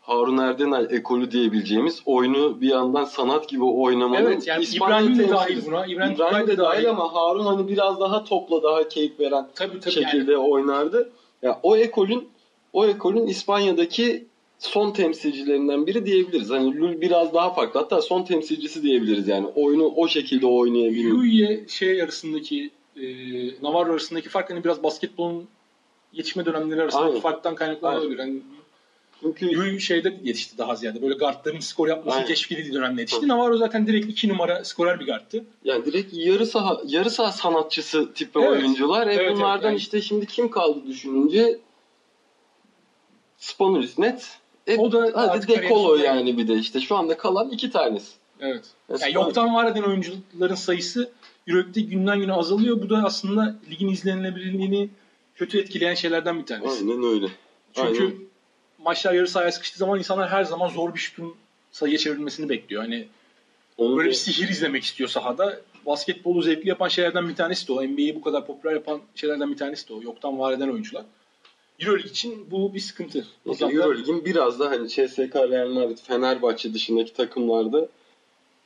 [0.00, 5.28] Harun Erdenay ekolü diyebileceğimiz oyunu bir yandan sanat gibi oynamanın Evet yani İspanya İbrahim de
[5.28, 5.86] dahil buna.
[5.86, 9.80] İbrahim, İbrahim de da dahil ama Harun hani biraz daha topla daha keyif veren Tabii
[9.80, 10.04] tabii yani.
[10.04, 11.10] şekilde oynardı.
[11.42, 12.28] Ya o ekolün
[12.72, 14.26] o ekolün İspanya'daki
[14.58, 16.50] son temsilcilerinden biri diyebiliriz.
[16.50, 17.80] Hani Lul biraz daha farklı.
[17.80, 19.46] Hatta son temsilcisi diyebiliriz yani.
[19.46, 21.12] Oyunu o şekilde oynayabilmek.
[21.12, 23.06] Yui'ye şey arasındaki e,
[23.62, 25.48] Navarro arasındaki fark hani biraz basketbolun
[26.12, 27.20] yetişme dönemleri arasındaki Aynen.
[27.20, 28.18] farktan kaynaklanabilir.
[28.18, 28.40] Yani
[29.20, 31.02] Çünkü Yui şeyde yetişti daha ziyade.
[31.02, 32.26] Böyle guardların skor yapmasını Aynen.
[32.28, 33.22] teşvik edildiği dönemde yetişti.
[33.22, 33.28] Hı.
[33.28, 35.44] Navarro zaten direkt iki numara skorer bir guardtı.
[35.64, 38.50] yani direkt yarı saha yarı saha sanatçısı tipi Evet.
[38.50, 39.06] oyuncular.
[39.06, 39.76] E Evet, evet, bunlardan yani.
[39.78, 41.58] işte şimdi kim kaldı düşününce
[43.38, 44.38] Spanulis net.
[44.66, 47.16] E, O da hadi artık De kariyerin Colo sonuna yani bir de işte şu anda
[47.16, 48.12] kalan iki tanesi.
[48.40, 48.64] Evet.
[48.90, 51.10] E, Yani yoktan var eden oyuncuların sayısı
[51.46, 52.82] Euroleague'de günden güne azalıyor.
[52.82, 54.88] Bu da aslında ligin izlenilebilirliğini
[55.34, 56.84] kötü etkileyen şeylerden bir tanesi.
[56.84, 57.26] Aynen öyle.
[57.74, 58.14] Çünkü Aynen.
[58.78, 61.34] maçlar yarı sahaya sıkıştığı zaman insanlar her zaman zor bir şutun
[61.72, 62.82] sayıya çevrilmesini bekliyor.
[62.82, 63.08] Hani
[63.78, 65.60] Onu böyle bir sihir izlemek istiyor sahada.
[65.86, 67.82] Basketbolu zevkli yapan şeylerden bir tanesi de o.
[67.82, 70.02] NBA'yi bu kadar popüler yapan şeylerden bir tanesi de o.
[70.02, 71.04] Yoktan var eden oyuncular.
[71.80, 73.26] Euroleague için bu bir sıkıntı.
[73.44, 77.88] Mesela Euroleague'in biraz da hani CSK, Real Madrid, Fenerbahçe dışındaki takımlarda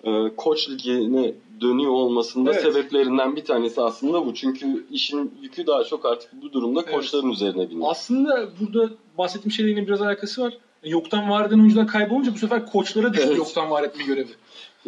[0.05, 2.63] e, koç ligine dönüyor olmasında Evet.
[2.63, 4.35] sebeplerinden bir tanesi aslında bu.
[4.35, 6.95] Çünkü işin yükü daha çok artık bu durumda Evet.
[6.95, 7.91] koçların üzerine biniyor.
[7.91, 10.59] Aslında burada bahsettiğim şeyle yine biraz alakası var.
[10.85, 13.39] Yoktan var eden oyuncular kaybolunca bu sefer koçlara düştü Evet.
[13.39, 14.29] yoktan var etme görevi.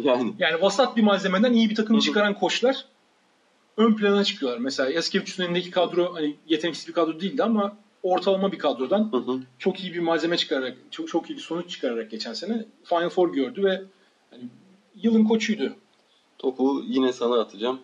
[0.03, 2.85] Yani Yani vasat bir malzemeden iyi bir takım çıkaran koçlar
[3.77, 4.59] ön plana çıkıyorlar.
[4.59, 9.39] Mesela Yaskevicius'un elindeki kadro hani yeteneksiz bir kadro değildi ama ortalama bir kadrodan hı hı.
[9.59, 13.33] çok iyi bir malzeme çıkararak, çok çok iyi bir sonuç çıkararak geçen sene Final Four
[13.33, 13.81] gördü ve
[14.31, 14.43] hani
[14.95, 15.73] yılın koçuydu.
[16.37, 17.79] topu yine sana atacağım.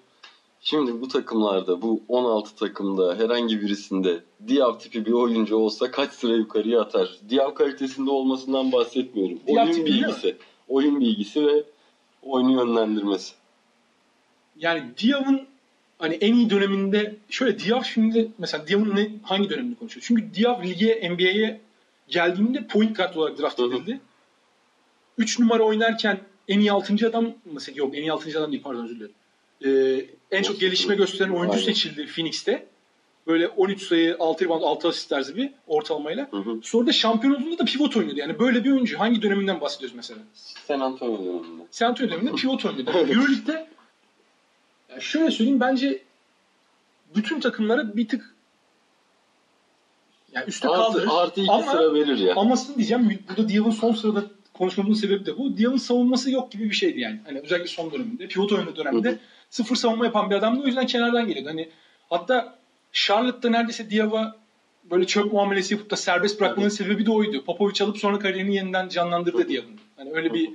[0.61, 6.35] Şimdi bu takımlarda, bu 16 takımda herhangi birisinde Diav tipi bir oyuncu olsa kaç sıra
[6.35, 7.17] yukarıya atar?
[7.29, 9.39] Diav kalitesinde olmasından bahsetmiyorum.
[9.47, 10.37] Diaw oyun bilgisi.
[10.67, 11.63] Oyun bilgisi ve
[12.23, 13.33] oyunu yönlendirmesi.
[14.57, 15.47] Yani Diav'ın
[15.99, 20.05] hani en iyi döneminde şöyle Diav şimdi mesela Diav'ın ne, hangi dönemini konuşuyor?
[20.07, 21.61] Çünkü Diav lige NBA'ye
[22.07, 23.99] geldiğinde point guard olarak draft edildi.
[25.17, 26.19] 3 numara oynarken
[26.49, 27.07] en iyi 6.
[27.07, 28.39] adam mesela yok en iyi 6.
[28.39, 29.13] adam değil pardon özür dilerim.
[29.65, 31.65] Ee, en çok gelişme gösteren oyuncu Aynen.
[31.65, 32.65] seçildi Phoenix'te.
[33.27, 36.27] Böyle 13 sayı, 6 rebound, 6 asist tarzı bir ortalamayla.
[36.31, 36.59] Hı hı.
[36.63, 38.19] Sonra da şampiyon olduğunda da pivot oynuyordu.
[38.19, 38.99] Yani böyle bir oyuncu.
[38.99, 40.19] Hangi döneminden bahsediyoruz mesela?
[40.67, 41.63] San Antonio döneminde.
[41.71, 42.91] San Antonio döneminde pivot oynuyordu.
[42.97, 43.67] Euroleague'de
[44.89, 46.03] yani şöyle söyleyeyim bence
[47.15, 48.35] bütün takımlara bir tık
[50.33, 50.69] yani üstte.
[50.69, 52.35] Artı, artı iki ama, sıra verir ya.
[52.35, 53.19] Amasını diyeceğim.
[53.29, 54.23] Burada Dial'ın son sırada
[54.59, 55.57] konuşmamızın sebebi de bu.
[55.57, 57.19] Dial'ın savunması yok gibi bir şeydi yani.
[57.25, 58.27] Hani özellikle son döneminde.
[58.27, 59.17] Pivot oyunu döneminde
[59.49, 60.63] sıfır savunma yapan bir adamdı.
[60.63, 61.49] O yüzden kenardan geliyordu.
[61.49, 61.69] Hani
[62.09, 62.59] hatta
[62.91, 64.35] Charlotte'da neredeyse Dial'a
[64.83, 67.45] böyle çöp muamelesi yapıp da serbest bırakmanın sebebi de oydu.
[67.45, 69.79] Popovic alıp sonra kariyerini yeniden canlandırdı Dial'ın.
[69.97, 70.49] Hani öyle bir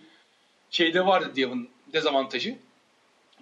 [0.70, 2.56] şeyde vardı Dial'ın dezavantajı.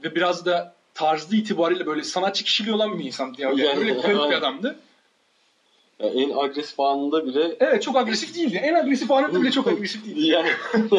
[0.04, 3.58] Ve biraz da tarzı itibariyle böyle sanatçı kişiliği olan bir insan Dial.
[3.58, 4.78] Yani öyle garip bir adamdı.
[6.02, 8.56] Ya en agresif anında bile Evet çok agresif değildi.
[8.62, 10.26] En agresif anında bile çok agresif değildi.
[10.26, 10.48] yani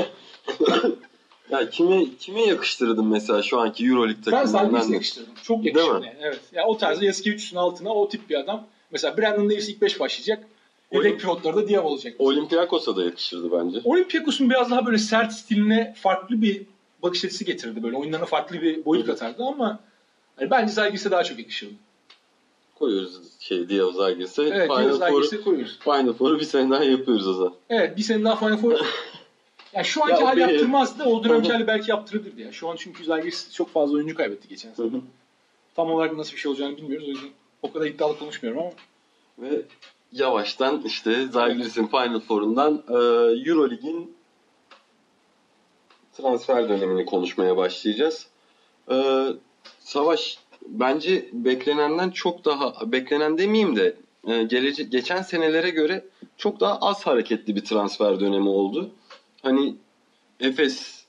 [1.50, 4.46] ya kime kime yakıştırdın mesela şu anki EuroLeague Ben takımlarından?
[4.62, 4.94] Zalgiris'e da?
[4.94, 5.34] yakıştırdım.
[5.44, 6.16] Çok yakışırdı yani.
[6.22, 6.40] Evet.
[6.54, 8.68] Ya o tarzda Yaskevicius'un altına o tip bir adam.
[8.92, 10.44] Mesela Brandon Davis ilk 5 başlayacak.
[10.92, 12.14] Yedek Oyun- pivotlarda Diaw olacak.
[12.20, 13.78] Olympiakos'a da yakışırdı bence.
[13.84, 16.62] Olympiakos'un biraz daha böyle sert stiline farklı bir
[17.04, 17.84] bakış açısı getirdi.
[17.84, 19.80] Böyle oyunlarına farklı bir boyut katardı ama
[20.36, 21.74] hani bence Zalgiris'e daha çok yakışırdı.
[22.76, 24.44] Koyuyoruz şey diye Zalgiris'e.
[24.44, 25.80] Evet, Final Zalgiris'e koyuyoruz.
[25.80, 27.54] Final Four'u bir sene daha yapıyoruz o zaman.
[27.70, 28.72] Evet, bir sene daha Final Four.
[29.74, 31.04] yani şu anki Ya hali bir- yaptırmazdı.
[31.04, 32.42] O dönemki belki yaptırabilirdi.
[32.42, 32.52] Ya.
[32.52, 34.90] Şu an çünkü Zalgiris çok fazla oyuncu kaybetti geçen sene.
[35.76, 37.08] Tam olarak nasıl bir şey olacağını bilmiyoruz.
[37.08, 37.30] O yüzden
[37.62, 38.72] o kadar iddialı konuşmuyorum ama.
[39.40, 39.62] Ve
[40.12, 42.94] yavaştan işte Zalgiris'in Final Four'undan e,
[43.50, 44.16] Eurolig'in
[46.18, 48.28] transfer dönemini konuşmaya başlayacağız.
[48.92, 49.26] E,
[49.80, 53.96] Savaş bence beklenenden çok daha beklenen demeyeyim de
[54.28, 56.06] e, gelecek geçen senelere göre
[56.38, 58.90] çok daha az hareketli bir transfer dönemi oldu.
[59.42, 59.76] Hani
[60.40, 61.04] Efes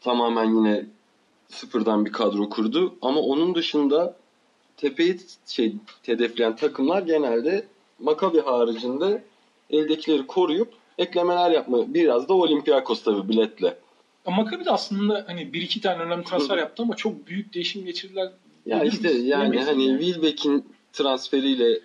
[0.00, 0.86] tamamen yine
[1.48, 4.16] sıfırdan bir kadro kurdu ama onun dışında
[4.76, 7.66] tepeyi şey hedefleyen takımlar genelde
[7.98, 9.22] Maccabi haricinde
[9.70, 11.94] eldekileri koruyup eklemeler yapma.
[11.94, 13.76] Biraz da Olympiakos tabii biletle.
[14.26, 18.30] Maccabi de aslında hani bir iki tane önemli transfer yaptı ama çok büyük değişim geçirdiler.
[18.66, 19.24] Ya Bilir işte miyiz?
[19.24, 20.04] yani Bilemeyiz hani yani.
[20.04, 21.80] Wilbeck'in transferiyle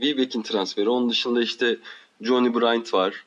[0.00, 1.76] Wilbeck'in transferi onun dışında işte
[2.20, 3.24] Johnny Bryant var.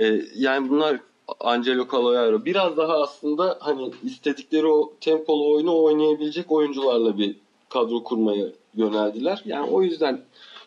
[0.00, 1.00] Ee, yani bunlar
[1.40, 7.36] Angelo Caloiaro biraz daha aslında hani istedikleri o tempolu oyunu oynayabilecek oyuncularla bir
[7.68, 9.42] kadro kurmaya yöneldiler.
[9.44, 10.20] Yani o yüzden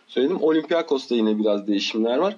[0.08, 0.38] söyledim.
[0.42, 2.36] Olympiakos'ta yine biraz değişimler var.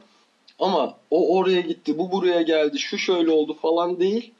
[0.59, 4.31] Ama o oraya gitti, bu buraya geldi, şu şöyle oldu falan değil.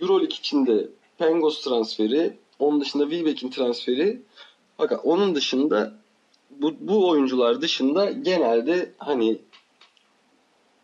[0.00, 0.88] Euroleague içinde
[1.18, 4.20] Pengos transferi, onun dışında Wilbeck'in transferi.
[4.76, 5.94] Fakat onun dışında
[6.50, 9.38] bu, bu oyuncular dışında genelde hani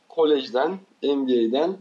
[0.08, 1.76] kolejden, NBA'den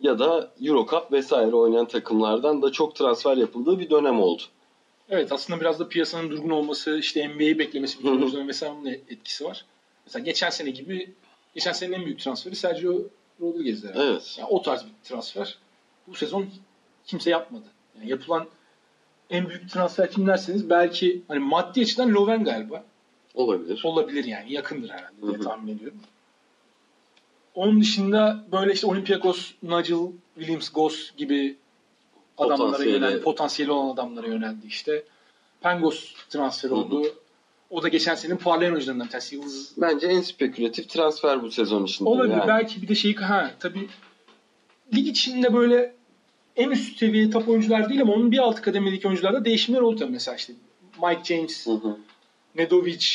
[0.00, 4.42] ya da Eurocup vesaire oynayan takımlardan da çok transfer yapıldığı bir dönem oldu.
[5.08, 9.64] Evet aslında biraz da piyasanın durgun olması, işte NBA'yi beklemesi, oyuncuların vesaire onun etkisi var.
[10.06, 11.14] Mesela geçen sene gibi,
[11.56, 13.00] geçen senenin en büyük transferi Sergio
[13.40, 13.88] Rodriguez'di.
[13.88, 14.10] herhalde.
[14.10, 14.36] Evet.
[14.38, 15.58] Yani o tarz bir transfer
[16.06, 16.46] bu sezon
[17.06, 17.64] kimse yapmadı.
[17.98, 18.46] Yani yapılan
[19.30, 22.84] en büyük transfer kim derseniz belki hani maddi açıdan Loven galiba.
[23.34, 23.80] Olabilir.
[23.84, 25.98] Olabilir yani yakındır herhalde diye tahmin ediyorum.
[27.54, 29.98] Onun dışında böyle işte Olympiakos, Nigel
[30.34, 31.56] Williams, Goss gibi
[32.38, 33.04] adamlara Potansiyeli.
[33.04, 33.22] yöneldi.
[33.22, 35.04] Potansiyeli olan adamlara yöneldi işte.
[35.60, 36.80] Pengos transferi Hı hı.
[37.76, 39.34] O da geçen senenin parlayan oyuncularından bir tanesi.
[39.34, 42.08] Yıldız Bence en spekülatif transfer bu sezon içinde.
[42.08, 42.32] Olabilir.
[42.32, 42.48] yani.
[42.48, 43.88] Belki bir de şeyi ha tabii
[44.94, 45.94] lig içinde böyle
[46.56, 50.12] en üst seviye top oyuncular değil ama onun bir alt kademedeki oyuncularda değişimler oldu tabii.
[50.12, 50.52] Mesela işte
[51.02, 51.96] Mike James, Hı hı.
[52.54, 53.06] Nedovic,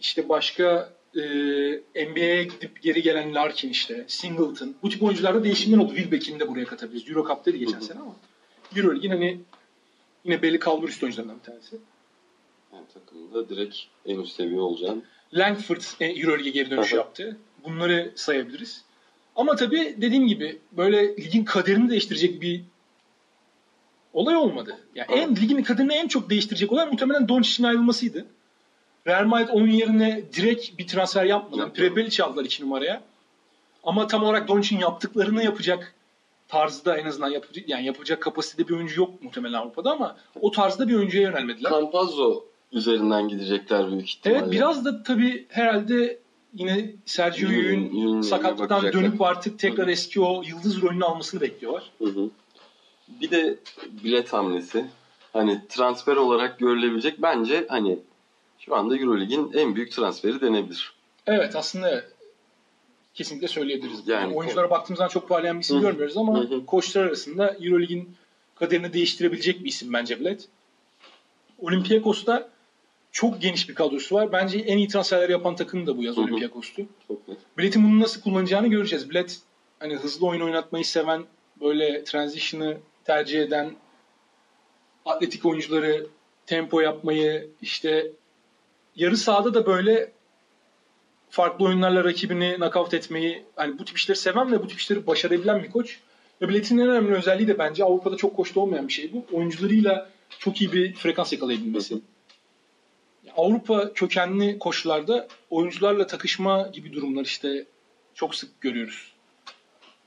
[0.00, 1.20] işte başka e,
[2.06, 4.74] NBA'ye gidip geri gelen Larkin işte, Singleton.
[4.82, 5.94] Bu tip oyuncularda değişimler oldu.
[5.94, 7.10] Wilbeck'ini de buraya katabiliriz.
[7.10, 7.84] Eurocup'taydı geçen Hı hı.
[7.84, 8.16] sene ama
[8.76, 9.40] Euroleague'in hani
[10.24, 11.76] yine belli kalbur üstü oyuncularından bir tanesi.
[12.72, 13.76] Yani takımda direkt
[14.06, 15.02] en üst seviye olacağını
[15.34, 17.36] Langford e, Euroleague'e geri dönüş yaptı.
[17.64, 18.84] Bunları sayabiliriz.
[19.36, 22.62] Ama tabii dediğim gibi böyle ligin kaderini değiştirecek bir
[24.12, 24.78] olay olmadı.
[24.94, 28.26] Yani en ligin kaderini en çok değiştirecek olay muhtemelen Doncic'in ayrılmasıydı.
[29.06, 31.24] Real Madrid onun yerine direkt bir transfer.
[31.24, 31.72] Yapmadı.
[31.72, 33.02] Prepelic aldılar 2 numaraya.
[33.84, 35.94] Ama tam olarak Doncic'in yaptıklarını yapacak
[36.48, 40.88] tarzda en azından yapacak yani yapacak kapasitede bir oyuncu yok muhtemelen Avrupa'da ama o tarzda
[40.88, 41.70] bir oyuncuya yönelmediler.
[41.70, 44.38] Campazzo üzerinden gidecekler büyük ihtimalle.
[44.40, 46.18] Evet biraz da tabii herhalde
[46.54, 49.02] yine Sergio Yün'le sakatlıktan bakacaklar.
[49.02, 51.90] dönüp artık tekrar eski o yıldız rolünü almasını bekliyorlar.
[53.08, 53.58] Bir de
[54.04, 54.84] bilet hamlesi.
[55.32, 57.98] Hani transfer olarak görülebilecek bence hani
[58.58, 60.92] şu anda Eurolig'in en büyük transferi denebilir.
[61.26, 62.04] Evet aslında
[63.14, 64.08] kesinlikle söyleyebiliriz.
[64.08, 65.84] Yani- Yani, oyunculara baktığımızda çok parlayan bir isim Hı hı.
[65.84, 66.66] görmüyoruz ama Hı hı.
[66.66, 68.16] koçlar arasında Eurolig'in
[68.54, 70.48] kaderini değiştirebilecek bir isim bence Bilet.
[71.58, 72.48] Olympiakos'ta
[73.12, 74.32] çok geniş bir kadrosu var.
[74.32, 76.18] Bence en iyi transferleri yapan takım da bu yaz.
[76.18, 76.86] Olympiakos'tu.
[77.58, 79.10] Bilet'in bunu nasıl kullanacağını göreceğiz.
[79.10, 79.38] Bilet
[79.78, 81.24] hani hızlı oyun oynatmayı seven,
[81.60, 83.70] böyle transition'ı tercih eden,
[85.04, 86.06] atletik oyuncuları
[86.46, 88.10] tempo yapmayı, işte
[88.96, 90.12] yarı sahada da böyle
[91.30, 95.62] farklı oyunlarla rakibini nakavt etmeyi, hani bu tip işleri seven ve bu tip işleri başarabilen
[95.62, 95.98] bir koç.
[96.42, 99.36] Ve Bilet'in en önemli özelliği de bence Avrupa'da çok koşta olmayan bir şey bu.
[99.36, 102.00] Oyuncularıyla çok iyi bir frekans yakalayabilmesi.
[103.38, 107.64] Avrupa kökenli koşularda oyuncularla takışma gibi durumlar işte
[108.14, 109.12] çok sık görüyoruz.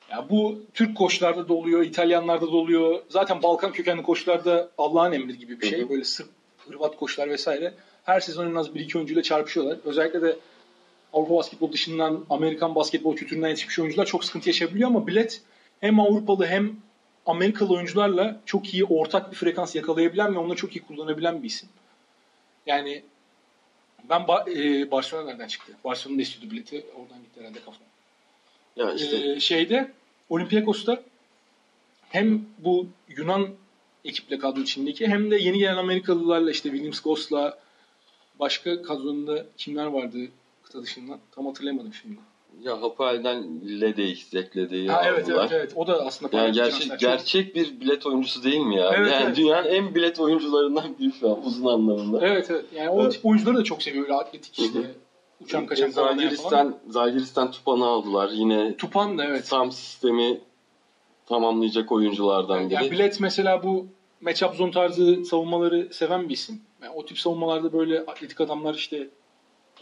[0.10, 3.02] Ya bu Türk koçlarda da oluyor, İtalyanlarda da oluyor.
[3.10, 5.90] Zaten Balkan kökenli koçlarda Allah'ın emri gibi bir şey.
[5.90, 6.28] Böyle Sırp,
[6.68, 7.74] Hırvat koçlar vesaire.
[8.04, 9.78] Her sezon en az bir iki oyuncuyla çarpışıyorlar.
[9.86, 10.36] Özellikle de
[11.14, 15.42] Avrupa basketbol dışından Amerikan basketbol kültüründen yetişmiş oyuncular çok sıkıntı yaşayabiliyor ama Bilet
[15.80, 16.76] hem Avrupalı hem
[17.26, 21.70] Amerikalı oyuncularla çok iyi ortak bir frekans yakalayabilen ve onları çok iyi kullanabilen bir isim.
[22.66, 23.04] Yani
[24.10, 25.74] ben ba- e, Barcelona nereden çıktı?
[25.84, 26.86] Barcelona'da istiyordu bileti.
[26.96, 27.78] Oradan gitti herhalde kafa.
[28.76, 29.92] Ya işte Ee, şeyde
[30.30, 31.04] Olympiakos'ta
[32.10, 33.48] hem bu Yunan
[34.06, 37.60] ekiple kadro içindeki hem de yeni gelen Amerikalılarla işte Williams Goss'la
[38.40, 40.18] başka kadronunda kimler vardı
[40.64, 41.20] kıta dışından?
[41.36, 42.20] Tam hatırlayamadım şimdi.
[42.64, 45.74] Ya Hapoel'den Lede'yi, Zek Lede'yi Ha, evet evet evet.
[45.76, 46.90] O da aslında Yani gerçek.
[46.90, 48.92] Çok- gerçek bir bilet oyuncusu değil mi ya?
[48.96, 49.38] Evet, yani evet.
[49.38, 52.28] dünyanın en bilet oyuncularından biri şu an uzun anlamında.
[52.28, 52.66] Evet evet.
[52.76, 53.12] Yani o Evet.
[53.12, 54.04] tip oyuncuları da çok seviyor.
[54.04, 54.80] Öyle atletik işte.
[54.80, 54.92] Hı hı.
[55.42, 56.18] Uçan kaçan falan falan.
[56.18, 58.30] Zagiris'ten, Zagiris'ten Tupan'ı aldılar.
[58.34, 59.48] Yine Tupan da evet.
[59.50, 60.40] tam sistemi
[61.26, 62.74] tamamlayacak oyunculardan biri.
[62.74, 63.88] Yani Bilet mesela bu
[64.22, 66.62] matchup zone tarzı savunmaları seven bir isim.
[66.82, 69.08] Yani o tip savunmalarda böyle atletik adamlar işte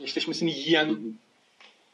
[0.04, 0.98] eşleşmesini yiyen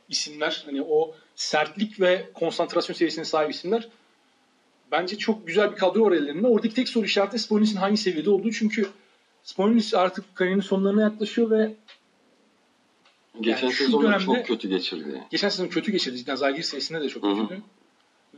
[0.10, 0.64] isimler.
[0.66, 3.88] Hani o sertlik ve konsantrasyon seviyesine sahip isimler.
[4.92, 6.48] Bence çok güzel bir kadro var ellerinde.
[6.48, 8.52] Oradaki tek soru işareti Sponis'in hangi seviyede olduğu.
[8.52, 8.86] Çünkü
[9.44, 11.74] Sponis artık kariyerinin sonlarına yaklaşıyor ve
[13.42, 15.24] Geçen yani sezon dönemde- çok kötü geçirdi.
[15.32, 16.18] geçen sezon kötü geçirdi.
[16.18, 17.42] Cidden Zalgiris sayısında da çok Hı hı.
[17.42, 17.62] kötüydü.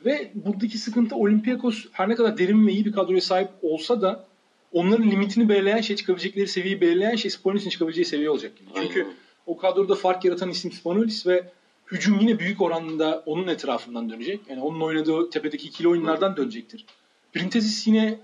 [0.06, 4.26] Ve buradaki sıkıntı Olympiakos her ne kadar derin ve iyi bir kadroya sahip olsa da
[4.74, 8.70] onların limitini belirleyen şey, çıkabilecekleri seviyeyi belirleyen şey Sponis'in çıkabileceği seviye olacak gibi.
[8.76, 9.14] Çünkü Aynen.
[9.46, 11.50] o kadroda fark yaratan isim Spanolis ve
[11.92, 14.40] hücum yine büyük oranda onun etrafından dönecek.
[14.50, 16.86] Yani onun oynadığı tepedeki ikili oyunlardan dönecektir.
[17.34, 18.20] Printezis yine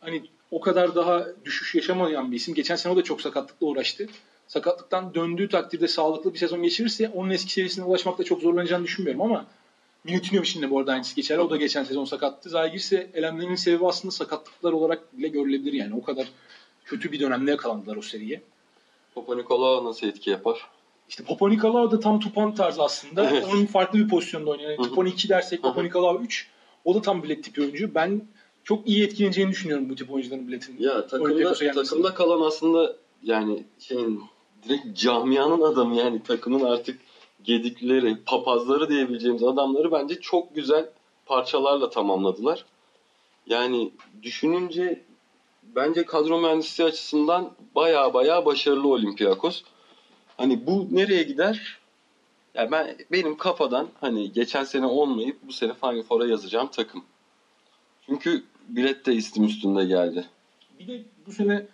[0.00, 2.54] hani o kadar daha düşüş yaşamayan bir isim.
[2.54, 4.06] Geçen sene o da çok sakatlıkla uğraştı.
[4.48, 9.46] Sakatlıktan döndüğü takdirde sağlıklı bir sezon geçirirse onun eski seviyesine ulaşmakta çok zorlanacağını düşünmüyorum ama
[10.04, 11.40] Milutinov için de bu arada aynısı geçerli.
[11.40, 12.50] O da geçen sezon sakattı.
[12.50, 15.94] Zalgiris'e elenmenin sebebi aslında sakatlıklar olarak bile görülebilir yani.
[15.94, 16.28] O kadar
[16.84, 18.42] kötü bir dönemde yakalandılar o seriye.
[19.14, 20.68] Papa Nikolaou nasıl etki yapar?
[21.08, 23.30] İşte Papa Nikolaou da tam Tupan tarzı aslında.
[23.30, 23.46] Evet.
[23.52, 24.70] Onun farklı bir pozisyonda oynuyor.
[24.70, 24.82] Yani.
[24.82, 25.84] Tupan 2 dersek Papa Hı hı.
[25.84, 26.48] Nikolaou 3.
[26.84, 27.94] O da tam bilet tipi oyuncu.
[27.94, 28.22] Ben
[28.64, 30.76] çok iyi etkileneceğini düşünüyorum bu tip oyuncuların biletin.
[30.78, 34.22] Ya takımda, takımda kalan aslında yani şeyin
[34.64, 37.00] direkt camianın adamı yani takımın artık
[37.44, 40.88] gedikleri, papazları diyebileceğimiz adamları bence çok güzel
[41.26, 42.64] parçalarla tamamladılar.
[43.46, 45.04] Yani düşününce
[45.62, 49.62] bence kadro mühendisliği açısından baya baya başarılı Olympiakos.
[50.42, 51.78] Hani bu nereye gider?
[52.54, 57.04] Yani ben benim kafadan hani geçen sene olmayıp bu sene Final Four'a yazacağım takım.
[58.06, 60.24] Çünkü bilet de istim üstünde geldi.
[60.78, 61.66] Bir de bu sene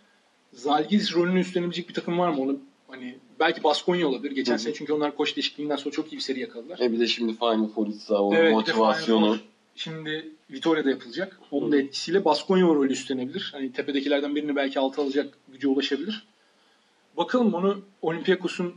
[0.52, 2.42] Zalgiris rolünü üstlenebilecek bir takım var mı?
[2.42, 4.62] Onu hani belki Baskonya olabilir geçen Hı hı.
[4.62, 6.78] sene çünkü onlar koç değişikliğinden sonra çok iyi bir seri yakaladılar.
[6.78, 9.26] E bir de şimdi Final Four onun Evet, motivasyonu.
[9.26, 9.38] Four
[9.76, 11.40] Şimdi Vitoria'da yapılacak.
[11.50, 11.80] Onun da Hı.
[11.80, 13.48] etkisiyle Baskonya rolü üstlenebilir.
[13.52, 16.26] Hani tepedekilerden birini belki altı alacak güce ulaşabilir.
[17.18, 18.74] Bakalım onu Olympiakos'un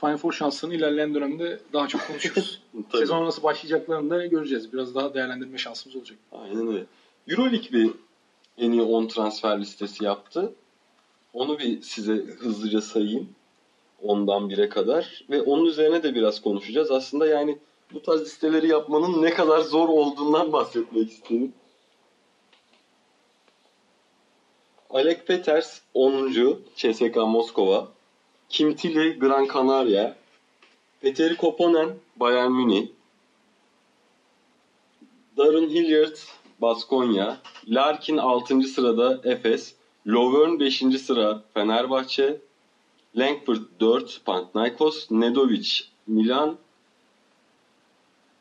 [0.00, 2.62] Final Four şansını ilerleyen dönemde daha çok konuşuruz.
[2.92, 4.72] Sezon nasıl başlayacaklarını da göreceğiz.
[4.72, 6.18] Biraz daha değerlendirme şansımız olacak.
[6.32, 6.84] Aynen öyle.
[7.28, 7.90] Euroleague bir
[8.58, 10.52] en iyi 10 transfer listesi yaptı.
[11.32, 13.28] Onu bir size hızlıca sayayım.
[14.02, 15.24] 10'dan 1'e kadar.
[15.30, 16.90] Ve onun üzerine de biraz konuşacağız.
[16.90, 17.58] Aslında yani
[17.92, 21.52] bu tarz listeleri yapmanın ne kadar zor olduğundan bahsetmek istedim.
[24.92, 26.58] Alec Peters 10.
[26.76, 27.88] CSKA Moskova.
[28.48, 30.16] Kim Tilly Gran Canaria.
[31.00, 32.88] Petteri Koponen Bayern Münih.
[35.36, 36.16] Darren Hilliard
[36.60, 37.38] Baskonya.
[37.66, 38.62] Larkin 6.
[38.62, 39.74] sırada Efes.
[40.06, 40.82] Lovern 5.
[41.00, 42.40] sıra Fenerbahçe.
[43.16, 45.10] Langford 4 Panathinaikos.
[45.10, 46.58] Nedovic Milan.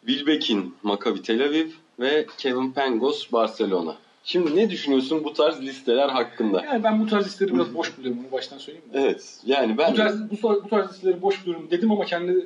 [0.05, 3.97] Wilbekin Maccabi Tel Aviv ve Kevin Pangos Barcelona.
[4.23, 6.63] Şimdi ne düşünüyorsun bu tarz listeler hakkında?
[6.65, 8.23] Yani ben bu tarz listeleri biraz boş buluyorum.
[8.23, 8.99] Bunu baştan söyleyeyim mi?
[8.99, 9.37] Evet.
[9.45, 12.45] Yani ben Bu tarz, bu, bu tarz listeleri boş buluyorum dedim ama kendi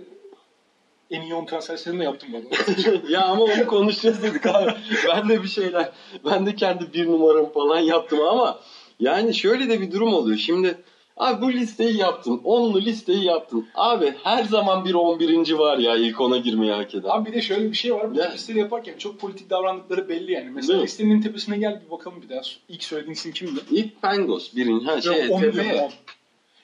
[1.11, 3.07] en iyi 10 transfer de yaptım arada.
[3.09, 4.73] ya ama onu konuşacağız dedik abi.
[5.07, 5.89] Ben de bir şeyler,
[6.25, 8.59] ben de kendi bir numaramı falan yaptım ama
[8.99, 10.37] yani şöyle de bir durum oluyor.
[10.37, 10.77] Şimdi
[11.17, 12.41] Abi bu listeyi yaptın.
[12.43, 13.67] Onlu listeyi yaptın.
[13.75, 15.51] Abi her zaman bir 11.
[15.51, 17.09] var ya ilk ona girmeyi hak eden.
[17.09, 18.15] Abi bir de şöyle bir şey var.
[18.15, 18.31] Bu Ya.
[18.31, 20.49] listeleri yaparken çok politik davrandıkları belli yani.
[20.49, 22.41] Mesela listenin tepesine gel bir bakalım bir daha.
[22.69, 23.59] İlk söylediğin isim kimdi?
[23.71, 24.85] İlk Pangos birinci.
[24.85, 25.91] Ha şey Yok, on.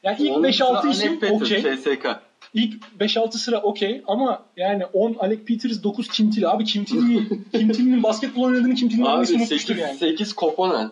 [0.03, 1.61] Yani ilk Onun 5-6 sıra isim okey.
[1.61, 2.07] CSK.
[2.53, 7.69] İlk 5-6 sıra okey ama yani 10 Alec Peters 9 Kim Abi Kim Tilly, Kim
[7.73, 9.97] Tilly'nin basketbol oynadığını Kim Tilly'nin Abi annesi 8, unutmuştur yani.
[9.97, 10.91] 8 Koponen.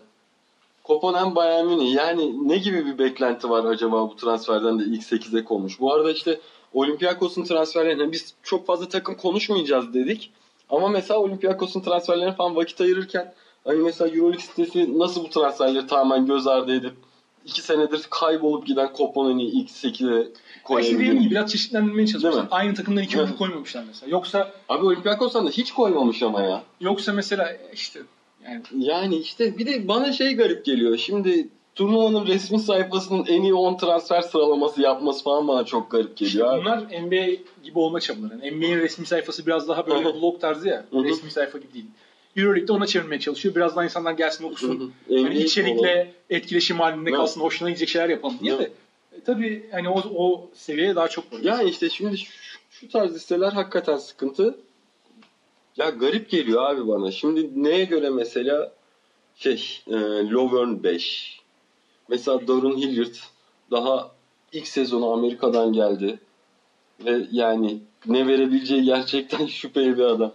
[0.90, 1.94] Koponen Bayern Münih.
[1.94, 5.80] Yani ne gibi bir beklenti var acaba bu transferden de ilk 8'e konmuş.
[5.80, 6.40] Bu arada işte
[6.74, 10.32] Olympiakos'un transferlerine biz çok fazla takım konuşmayacağız dedik.
[10.70, 16.26] Ama mesela Olympiakos'un transferlerine falan vakit ayırırken hani mesela Euroleague sitesi nasıl bu transferleri tamamen
[16.26, 16.94] göz ardı edip
[17.46, 21.12] 2 senedir kaybolup giden Koponen'i ilk 8'e Ya işte dediğim koyabilir.
[21.12, 22.34] gibi biraz çeşitlendirmeye çalışmışlar.
[22.42, 22.48] Değil?
[22.52, 24.10] Aynı takımdan iki oyuncu koymamışlar mesela.
[24.10, 26.64] Yoksa Abi Olympiakos'tan da hiç koymamış ama ya.
[26.82, 28.00] yoksa mesela işte
[28.46, 30.98] yani Yani işte bir de bana şey garip geliyor.
[30.98, 36.26] Şimdi turnuvanın resmi sayfasının en iyi 10 transfer sıralaması yapması falan bana çok garip işte
[36.26, 36.54] geliyor.
[36.54, 36.62] abi.
[36.62, 38.46] bunlar NBA gibi olma çabaları.
[38.46, 40.22] Yani NBA'nin resmi sayfası biraz daha böyle Hı hı.
[40.22, 40.86] blog tarzı ya.
[40.92, 41.04] Hı hı.
[41.04, 41.86] resmi sayfa gibi değil.
[42.36, 43.56] Euroleague'de ona çevirmeye çalışıyor.
[43.56, 44.94] Biraz daha insanlar gelsin okusun.
[45.10, 48.72] Hani içerikle etkileşim halinde kalsın, hoşuna gidecek şeyler yapalım diye de.
[49.14, 51.40] E, tabii hani o, o seviyeye daha çok var.
[51.44, 52.32] Yani işte şimdi şu,
[52.72, 54.56] şu tarz listeler hakikaten sıkıntı.
[55.80, 57.12] Ya garip geliyor abi bana.
[57.12, 58.74] Şimdi neye göre mesela
[59.36, 59.94] şey e,
[60.30, 61.40] Lovern 5.
[62.10, 63.16] Mesela Darren Hilliard
[63.72, 64.12] daha
[64.52, 66.20] ilk sezonu Amerika'dan geldi.
[67.06, 70.34] Ve yani ne verebileceği gerçekten şüpheli bir adam.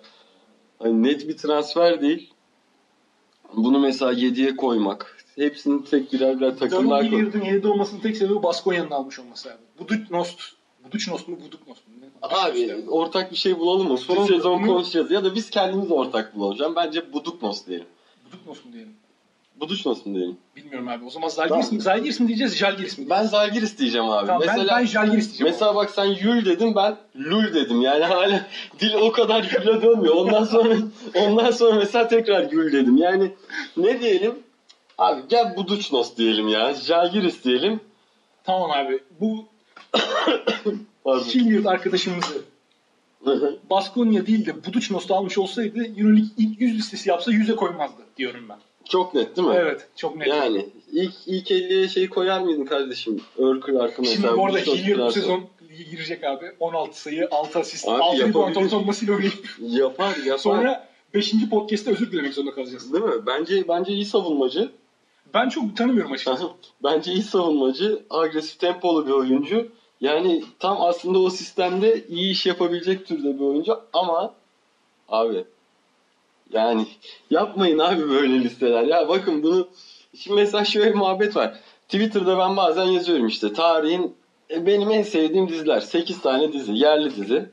[0.79, 2.33] Hani net bir transfer değil.
[3.57, 5.17] Bunu mesela 7'ye koymak.
[5.37, 7.19] Hepsini tek birer birer takımlar Darren koy.
[7.19, 9.63] Hilliard'ın 7'de olmasının tek sebebi Baskonya'nın almış olması abi.
[9.79, 10.41] Buducnost.
[10.85, 11.37] Buducnost mu?
[11.44, 11.94] Buduknost mu?
[12.23, 13.99] Abi ortak bir şey bulalım mı?
[13.99, 15.11] Son sezon Bunu- konuşacağız.
[15.11, 16.77] Ya da biz kendimiz ortak bulalım.
[16.77, 17.87] Bence Buduknos diyelim.
[18.27, 18.92] Buduknost mu diyelim?
[19.61, 20.37] Buduknos mu diyelim?
[20.57, 21.05] Bilmiyorum abi.
[21.05, 21.81] O zaman Zalgiris mi?
[21.81, 23.11] Zalgiris mi diyeceğiz, Jalgiris mi?
[23.11, 24.27] Ben Zalgiris diyeceğim abi.
[24.27, 25.53] Tamam, ben, ben Jalgiris diyeceğim.
[25.53, 27.81] mesela bak sen Yul dedim ben Lul dedim.
[27.81, 28.47] Yani hala
[28.81, 30.14] dil o kadar Yul'a dönmüyor.
[30.14, 30.75] Ondan sonra
[31.14, 32.97] ondan sonra mesela tekrar Yul dedim.
[32.97, 33.35] Yani
[33.77, 34.35] ne diyelim?
[34.99, 36.75] Abi gel Buduçnos diyelim ya.
[36.75, 37.81] Zalgiris diyelim.
[38.44, 39.01] Tamam abi.
[39.20, 39.44] Bu
[41.05, 41.25] Pardon.
[41.25, 42.43] Hilliard arkadaşımızı
[43.71, 48.59] Baskonya değil de Buducnost'u almış olsaydı Euroleague ilk 100 listesi yapsa 100'e koymazdı diyorum ben.
[48.89, 49.55] Çok net değil mi?
[49.59, 49.89] Evet.
[49.97, 50.29] Çok net.
[50.29, 53.21] Yani ilk ilk 50'ye şey koyar mıydın kardeşim?
[53.39, 54.29] Örkür arkı mesela.
[54.29, 56.53] Şimdi bu arada Hilliard bu sezon lige girecek abi.
[56.61, 60.39] 16 sayı, 6 asist, Abi 6 rebound ortalamasıyla oynayıp Yapar yapar.
[60.39, 61.35] sonra 5.
[61.51, 62.93] podcast'te özür dilemek zorunda kalacağız.
[62.93, 63.27] Değil mi?
[63.27, 64.71] Bence bence iyi savunmacı.
[65.35, 66.45] Ben çok tanımıyorum açıkçası.
[66.85, 69.69] bence iyi savunmacı, agresif tempolu bir oyuncu.
[70.01, 74.35] Yani tam aslında o sistemde iyi iş yapabilecek türde bir oyuncu ama
[75.09, 75.45] abi
[76.53, 76.87] yani
[77.31, 78.83] yapmayın abi böyle listeler.
[78.83, 79.69] Ya bakın bunu
[80.19, 81.55] şimdi mesela şöyle bir muhabbet var.
[81.89, 84.17] Twitter'da ben bazen yazıyorum işte tarihin
[84.51, 85.81] e, benim en sevdiğim diziler.
[85.81, 87.51] 8 tane dizi, yerli dizi.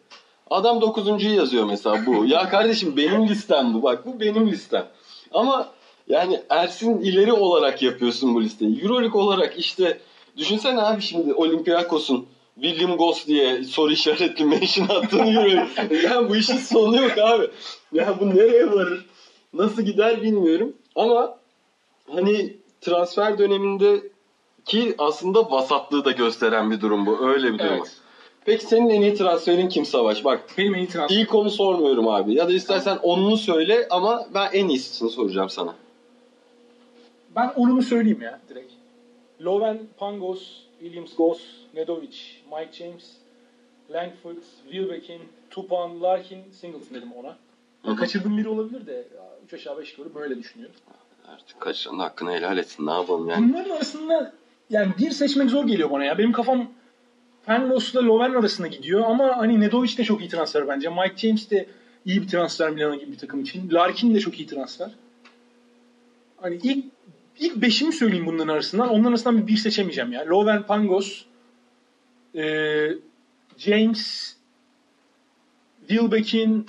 [0.50, 2.26] Adam 9.'yu yazıyor mesela bu.
[2.26, 3.84] ya kardeşim benim listem bu.
[3.84, 4.88] Bak bu benim listem.
[5.34, 5.70] Ama
[6.08, 8.82] yani Ersin ileri olarak yapıyorsun bu listeyi.
[8.82, 10.00] Euroleague olarak işte
[10.38, 12.28] düşünsene abi şimdi Olympiakos'un
[12.62, 15.98] William Goss diye soru işaretli mention attığını Euroleague.
[16.04, 17.48] yani bu işin sonu yok abi.
[17.94, 19.06] Ya bu nereye varır?
[19.54, 20.74] Nasıl gider bilmiyorum.
[20.96, 21.38] Ama
[22.12, 24.04] hani transfer döneminde
[24.66, 27.28] ki aslında vasatlığı da gösteren bir durum bu.
[27.28, 27.74] Öyle bir durum.
[27.74, 27.98] Evet.
[28.46, 30.26] Peki senin en iyi transferin kim Savaş?
[30.26, 31.16] Bak Benim en iyi transfer.
[31.16, 32.34] İlk onu sormuyorum abi.
[32.34, 35.76] Ya da istersen onunu söyle ama ben en iyisini soracağım sana.
[37.36, 38.81] Ben onunu söyleyeyim ya direkt.
[39.44, 40.42] Loven, Pangos,
[40.80, 41.42] Williams Goss,
[41.74, 42.18] Nedovic,
[42.52, 43.04] Mike James,
[43.94, 47.38] Langford, Wilbekin, Tupan, Larkin, Singleton dedim ona.
[47.84, 47.96] Hı hı.
[47.96, 49.08] Kaçırdığım biri olabilir de
[49.46, 50.76] 3 aşağı 5 yukarı böyle düşünüyorum.
[51.28, 52.88] Artık kaçıranın hakkını helal etsin.
[52.88, 53.50] Ne yapalım yani?
[53.50, 54.34] Bunların arasında
[54.70, 56.18] yani bir seçmek zor geliyor bana ya.
[56.18, 56.68] Benim kafam
[57.46, 60.90] Pangos'la Loven arasında gidiyor ama hani Nedovic de çok iyi transfer bence.
[60.90, 61.66] Mike James de
[62.06, 63.72] iyi bir transfer Milano gibi bir takım için.
[63.72, 64.92] Larkin de çok iyi transfer.
[66.38, 66.86] Hani ilk
[67.40, 68.90] ilk beşimi söyleyeyim bunların arasından.
[68.90, 70.26] Onların arasından bir, bir seçemeyeceğim ya.
[70.26, 71.26] Loven, Pangos,
[72.34, 72.98] eee,
[73.58, 74.36] James,
[75.88, 76.68] Wilbekin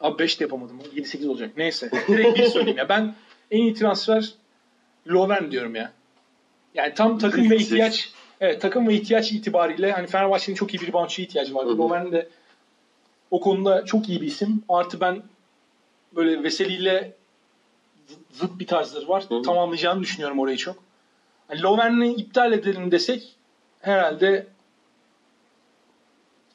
[0.00, 0.80] Abi 5 de yapamadım.
[0.96, 1.50] 7-8 olacak.
[1.56, 1.90] Neyse.
[2.08, 2.88] Direkt bir söyleyeyim ya.
[2.88, 3.14] Ben
[3.50, 4.32] en iyi transfer
[5.08, 5.92] Loven diyorum ya.
[6.74, 10.86] Yani tam takım ve ihtiyaç evet takım ve ihtiyaç itibariyle hani Fenerbahçe'nin çok iyi bir
[10.86, 11.64] reboundçıya ihtiyacı var.
[11.64, 12.28] Loven de
[13.30, 14.62] o konuda çok iyi bir isim.
[14.68, 15.22] Artı ben
[16.16, 17.12] böyle Veseli ile
[18.32, 19.24] zıt- bir tarzları var.
[19.28, 19.42] Hı.
[19.42, 20.76] Tamamlayacağını düşünüyorum orayı çok.
[21.48, 23.36] Hani Loven'i iptal edelim desek
[23.80, 24.46] herhalde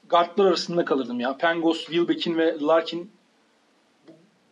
[0.10, 1.38] guardlar arasında kalırdım ya.
[1.38, 3.10] Pangos, Wilbekin ve Larkin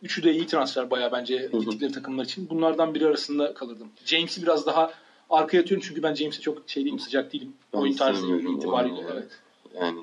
[0.02, 2.50] üçü de iyi transfer bayağı bence gittikleri takımlar için.
[2.50, 3.90] Bunlardan biri arasında kalırdım.
[4.04, 4.90] James'i biraz daha
[5.30, 7.52] arkaya atıyorum çünkü ben James'e çok şey değilim, sıcak değilim.
[7.74, 9.00] Ben Oyun tarzı itibariyle.
[9.12, 9.28] Evet.
[9.80, 9.98] Yani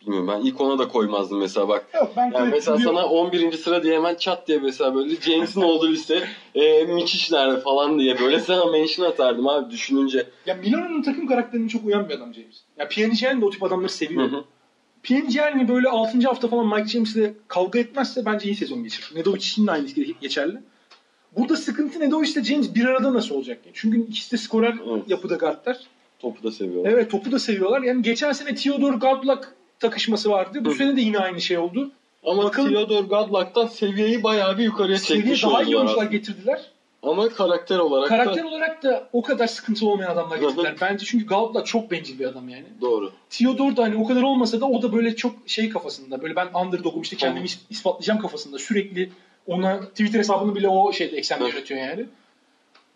[0.00, 1.86] bilmiyorum ben ilk ona da koymazdım mesela bak.
[1.94, 3.52] Yok ben Yani mesela sana 11.
[3.52, 8.20] sıra diye hemen çat diye mesela böyle James'in olduğu liste e, Miçiş nerede falan diye
[8.20, 10.26] böyle sana mention atardım abi düşününce.
[10.46, 12.56] Ya Milano'nun takım karakterine çok uyan bir adam James.
[12.78, 14.30] Ya Pjanic de o tip adamları seviyor.
[14.30, 14.44] hı.
[15.68, 16.20] Böyle 6.
[16.28, 19.10] hafta falan Mike James'le kavga etmezse bence iyi sezon geçirir.
[19.14, 19.86] Nedovic için de aynı
[20.20, 20.58] geçerli.
[21.36, 23.58] Burada sıkıntı Nedovic ile James bir arada nasıl olacak?
[23.74, 25.02] Çünkü ikisi de skorer Evet.
[25.08, 25.76] yapıda guardlar.
[26.18, 26.90] Topu da seviyorlar.
[26.90, 27.82] Evet topu da seviyorlar.
[27.82, 29.54] Yani geçen sene Theodore Godlock
[29.88, 30.64] takışması vardı.
[30.64, 30.74] Bu Hı.
[30.74, 31.90] sene de yine aynı şey oldu.
[32.26, 36.60] Ama Bakalım- Theodore Godlock'tan seviyeyi bayağı bir yukarıya Seviye çekmiş daha iyi oyuncular getirdiler.
[37.02, 40.74] Ama karakter olarak Karakter da olarak da o kadar sıkıntı olmayan adamlar getirdiler.
[40.80, 42.64] Bence çünkü Godlock çok bencil bir adam yani.
[42.80, 43.12] doğru.
[43.30, 46.22] Theodore da hani o kadar olmasa da o da böyle çok şey kafasında.
[46.22, 48.58] Böyle ben underdog'um işte kendimi is- ispatlayacağım kafasında.
[48.58, 49.10] Sürekli
[49.46, 51.48] ona Twitter hesabını bile o şeyde eksende Hı.
[51.48, 52.04] yönetiyor yani.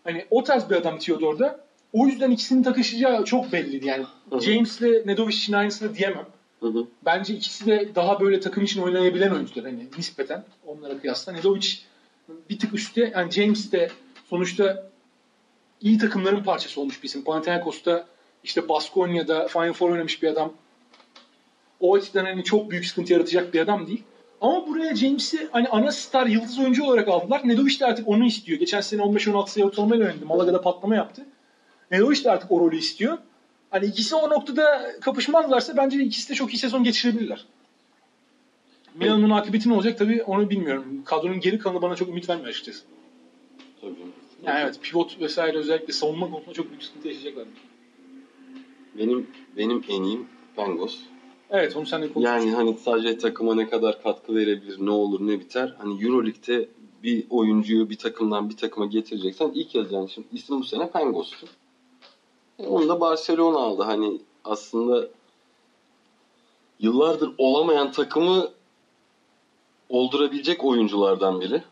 [0.05, 1.61] Hani o tarz bir adam Theodore da.
[1.93, 4.05] O yüzden ikisinin takışacağı çok belliydi yani.
[4.41, 6.27] James'le Nedovic için aynısını diyemem.
[6.63, 6.87] Hı.
[7.05, 11.33] Bence ikisi de daha böyle takım için oynayabilen oyuncular hani nispeten onlara kıyasla.
[11.33, 11.69] Nedovic
[12.51, 13.13] bir tık üstte.
[13.15, 13.91] Yani James de
[14.31, 14.91] sonuçta
[15.81, 17.25] iyi takımların parçası olmuş bir isim.
[17.25, 18.07] Panathinaikos'ta
[18.45, 20.53] işte Baskonya'da Final Four oynamış bir adam.
[21.81, 24.03] O açıdan hani çok büyük sıkıntı yaratacak bir adam değil.
[24.41, 27.41] Ama buraya James'i hani ana star yıldız oyuncu olarak aldılar.
[27.45, 28.59] Nedovic de artık onu istiyor.
[28.59, 30.27] Geçen sene 15-16 sayı ortalamayla oynadı.
[30.27, 31.27] Malaga'da patlama yaptı.
[31.91, 33.19] Nedovic de artık o rolü istiyor.
[33.73, 37.45] Hani ikisi o noktada kapışmazlarsa bence ikisi de çok iyi sezon geçirebilirler.
[38.95, 41.03] Milan'ın akıbeti ne olacak tabii onu bilmiyorum.
[41.05, 42.83] Kadronun geri kalanı bana çok ümit vermiyor açıkçası.
[43.81, 43.95] Tabii.
[44.43, 47.45] Yani evet pivot vesaire özellikle savunma konusunda çok büyük sıkıntı yaşayacaklar.
[48.99, 50.99] Benim benim en iyim Pangos.
[51.51, 52.49] Evet onu sen de konuşmuştun.
[52.49, 55.75] Yani hani sadece takıma ne kadar katkı verebilir, ne olur ne biter.
[55.79, 56.69] Hani Euroleague'de
[57.03, 61.47] bir oyuncuyu bir takımdan bir takıma getireceksen ilk yazacağın şimdi isim bu sene Pangos'tu.
[62.69, 63.83] Onu da Barcelona aldı.
[63.83, 65.09] Hani aslında
[66.81, 68.49] yıllardır olamayan takımı
[69.89, 71.63] oldurabilecek oyunculardan biri.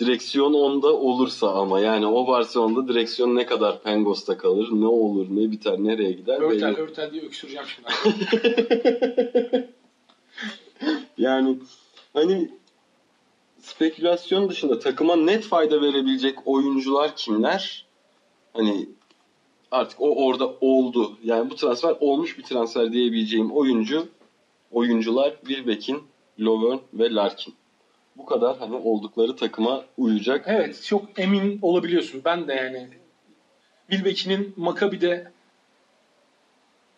[0.00, 5.50] Direksiyon onda olursa ama yani o Barcelona'da direksiyon ne kadar Pangos'ta kalır, ne olur, ne
[5.50, 6.80] biter, nereye gider Örtel belli.
[6.80, 7.88] örtel diye öksüreceğim şimdi.
[11.18, 11.58] Yani
[12.12, 12.50] hani
[13.60, 17.86] spekülasyon dışında takıma net fayda verebilecek oyuncular kimler?
[18.52, 18.88] Hani
[19.70, 21.18] artık o orada oldu.
[21.24, 24.08] Yani bu transfer olmuş bir transfer diyebileceğim oyuncu
[24.72, 26.02] oyuncular Wilbeck'in,
[26.40, 27.54] Lovern ve Larkin.
[28.16, 30.44] Bu kadar hani oldukları takıma uyacak.
[30.48, 32.22] evet çok emin olabiliyorsun.
[32.24, 32.88] Ben de yani
[33.90, 35.32] Wilbeck'in Maccabi'de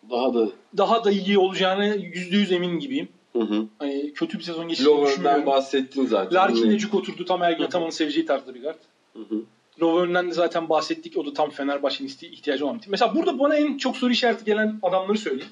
[0.09, 3.07] Daha da daha da iyi olacağını %100 emin gibiyim.
[3.33, 3.65] hı hı.
[3.79, 5.45] Hani kötü bir sezon geçirdiğini düşünmüyorum.
[5.45, 6.35] bahsettin zaten.
[6.35, 7.25] Larkin de cuk oturdu.
[7.25, 8.79] Tam Ergin Ataman'ın seveceği tarzda bir guard.
[9.13, 9.41] Hı hı.
[9.81, 11.17] Lovern'den de zaten bahsettik.
[11.17, 12.91] O da tam Fenerbahçe'nin ihtiyacı olan bir tip.
[12.91, 15.51] Mesela burada bana en çok soru işareti gelen adamları söyleyeyim.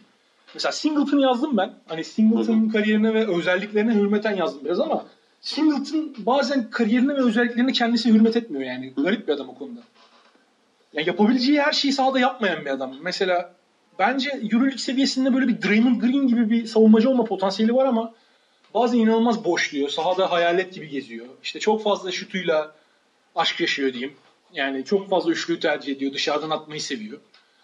[0.54, 1.74] Mesela Singleton yazdım ben.
[1.88, 5.06] Hani Singleton'ın kariyerine ve özelliklerine hürmeten yazdım biraz ama
[5.42, 8.94] Singleton bazen kariyerine ve özelliklerine kendisi hürmet etmiyor yani.
[8.98, 9.80] Garip bir adam o konuda.
[10.94, 12.96] Yani yapabileceği her şeyi sahada yapmayan bir adam.
[13.02, 13.54] Mesela
[14.00, 18.14] bence Euroleague seviyesinde böyle bir Draymond Green gibi bir savunmacı olma potansiyeli var ama
[18.74, 19.90] bazen inanılmaz boşluyor.
[19.90, 21.26] Sahada hayalet gibi geziyor.
[21.44, 22.76] İşte çok fazla şutuyla
[23.38, 24.14] aşk yaşıyor diyeyim.
[24.54, 26.14] Yani çok fazla üçlüyü tercih ediyor.
[26.14, 27.20] Dışarıdan atmayı seviyor.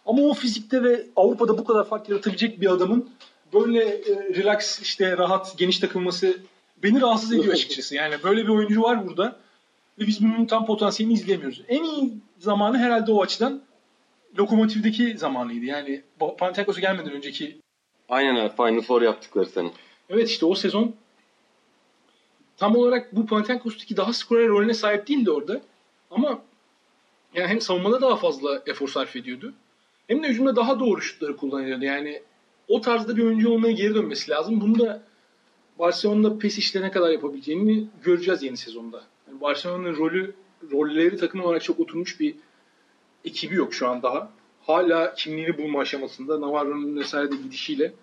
[0.06, 3.10] Ama o fizikte ve Avrupa'da bu kadar fark yaratabilecek bir adamın
[3.54, 6.38] böyle e, relax, işte rahat, geniş takılması
[6.84, 7.96] beni rahatsız ediyor açıkçası.
[7.96, 9.40] Yani böyle bir oyuncu var burada
[10.00, 11.62] ve biz bunun tam potansiyelini izleyemiyoruz.
[11.68, 13.62] En iyi zamanı herhalde o açıdan
[14.40, 15.66] Lokomotiv'deki zamanıydı.
[15.66, 17.58] Yani Panathinaikos'a gelmeden önceki
[18.10, 19.72] Aynen abi Final Four yaptıkları sene.
[20.10, 20.96] Evet işte o sezon
[22.64, 25.62] tam olarak bu Panathinaikos'taki daha skorer rolüne sahip değildi orada.
[26.12, 26.42] Ama
[27.34, 29.54] yani hem savunmada daha fazla efor sarf ediyordu.
[30.08, 31.86] Hem de hücumda daha doğru şutları kullanıyordu.
[31.86, 32.22] Yani
[32.68, 34.62] o tarzda bir oyuncu olmaya geri dönmesi lazım.
[34.62, 35.04] Bunu da
[35.80, 39.04] Barcelona'da pes işle ne kadar yapabileceğini göreceğiz yeni sezonda.
[39.28, 40.36] Yani Barcelona'nın rolü
[40.72, 42.36] rolleri takım olarak çok oturmuş bir
[43.26, 44.32] ekibi yok şu an daha.
[44.62, 46.42] Hala kimliğini bulma aşamasında.
[46.42, 47.94] Navarro'nun vesaire de gidişiyle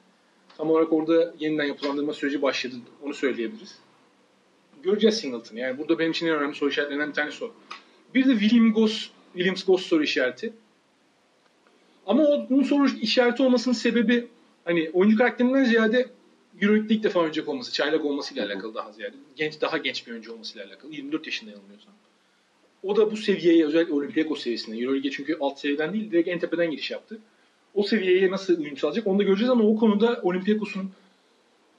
[0.56, 2.74] tam olarak orada yeniden yapılandırma süreci başladı.
[3.02, 3.78] Onu söyleyebiliriz.
[4.82, 5.56] Göreceğiz Singleton.
[5.56, 7.52] Yani burada benim için en önemli soru işaretlerinden bir tanesi o.
[8.14, 10.52] Bir de William Goss, Williams Goss soru işareti.
[12.06, 14.26] Ama o, bunun soru işareti olmasının sebebi
[14.64, 16.08] hani oyuncu karakterinden ziyade
[16.60, 19.16] Euroleague'de ilk defa oynayacak olması, çaylak olmasıyla alakalı daha ziyade.
[19.36, 20.92] Genç, daha genç bir oyuncu olmasıyla alakalı.
[20.92, 21.92] 24 yaşında yanılmıyorsam.
[22.82, 24.78] O da bu seviyeye özellikle Olympiakos seviyesinde.
[24.78, 27.18] Euroleague'e çünkü alt seviyeden değil direkt en tepeden giriş yaptı.
[27.74, 30.90] O seviyeye nasıl uyum sağlayacak onu da göreceğiz ama o konuda Olympiakos'un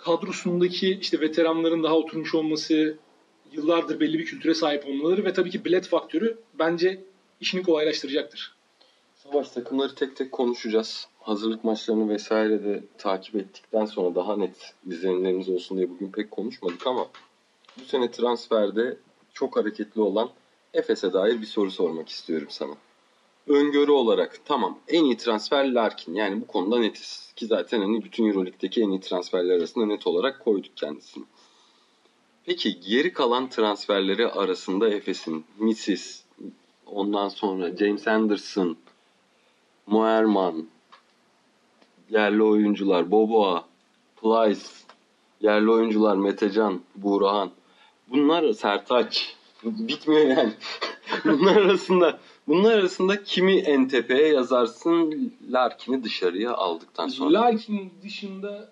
[0.04, 2.98] kadrosundaki işte veteranların daha oturmuş olması,
[3.52, 7.04] yıllardır belli bir kültüre sahip olmaları ve tabii ki bilet faktörü bence
[7.42, 8.56] işini kolaylaştıracaktır.
[9.16, 11.08] Savaş takımları tek tek konuşacağız.
[11.20, 16.88] Hazırlık maçlarını vesaire de takip ettikten sonra daha net izlenimlerimiz olsun diye bugün pek konuşmadık
[16.88, 17.08] ama
[17.80, 18.98] bu sene transferde
[19.34, 20.30] çok hareketli olan
[20.74, 22.74] Efes'e dair bir soru sormak istiyorum sana.
[23.48, 28.28] Öngörü olarak tamam en iyi transfer Larkin yani bu konuda netiz ki zaten hani bütün
[28.28, 31.24] Euroleague'deki en iyi transferler arasında net olarak koyduk kendisini.
[32.46, 36.22] Peki geri kalan transferleri arasında Efes'in Mrs.
[36.86, 38.78] ondan sonra James Anderson,
[39.88, 40.68] Moerman,
[42.10, 43.66] yerli oyuncular Boboa,
[44.22, 44.62] Plyce,
[45.42, 47.52] yerli oyuncular Metecan, Buğrahan.
[48.08, 49.36] Bunlar Sertaç.
[49.64, 50.54] Bitmiyor yani.
[51.26, 52.20] bunlar arasında
[52.52, 57.34] bunlar arasında kimi en tepeye yazarsın Larkin'i dışarıya aldıktan sonra.
[57.34, 58.72] Larkin dışında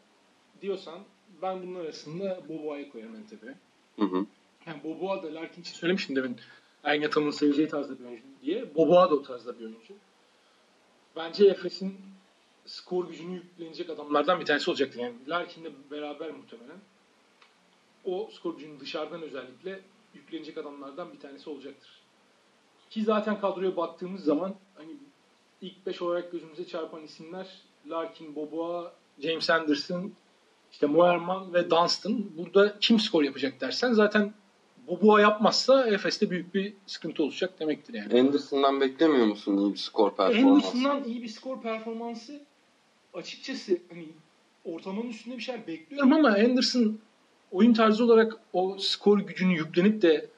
[0.61, 0.99] diyorsan
[1.41, 3.55] ben bunun arasında Boboa'yı koyarım en tepeye.
[3.99, 4.25] Hı hı.
[4.67, 6.38] Yani Boboa da Larkin için söylemiştim demin.
[6.84, 8.75] Ergen seveceği tarzda bir oyuncu diye.
[8.75, 9.93] Boboa da o tarzda bir oyuncu.
[11.15, 11.95] Bence Efes'in
[12.65, 14.99] skor gücünü yüklenecek adamlardan bir tanesi olacaktır.
[14.99, 16.77] Yani Larkin'le beraber muhtemelen
[18.05, 19.80] o skor gücünü dışarıdan özellikle
[20.13, 21.98] yüklenecek adamlardan bir tanesi olacaktır.
[22.89, 24.91] Ki zaten kadroya baktığımız zaman hani
[25.61, 27.47] ilk 5 olarak gözümüze çarpan isimler
[27.89, 30.11] Larkin, Boboa, James Anderson,
[30.71, 32.25] işte Moerman ve Dunstan.
[32.37, 34.33] Burada kim skor yapacak dersen zaten
[34.87, 38.19] Boboa yapmazsa Efes'te büyük bir sıkıntı olacak demektir yani.
[38.19, 40.67] Anderson'dan beklemiyor musun iyi bir skor performansı?
[40.67, 42.41] Anderson'dan iyi bir skor performansı
[43.13, 44.07] açıkçası hani
[44.65, 46.99] ortalamanın üstünde bir şeyler bekliyorum ama Anderson
[47.51, 50.29] oyun tarzı olarak o skor gücünü yüklenip de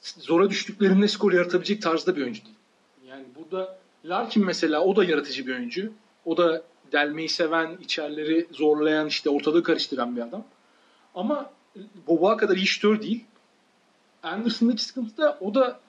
[0.00, 2.56] zora düştüklerinde skor yaratabilecek tarzda bir oyuncu değil.
[3.08, 5.92] Yani burada Larkin mesela o da yaratıcı bir oyuncu.
[6.24, 10.44] O da delmeyi seven, içerleri zorlayan, işte ortalığı karıştıran bir adam.
[11.14, 11.50] Ama
[12.06, 13.24] Boboa kadar iyi şütör değil.
[14.22, 15.80] Anderson'daki sıkıntı da o da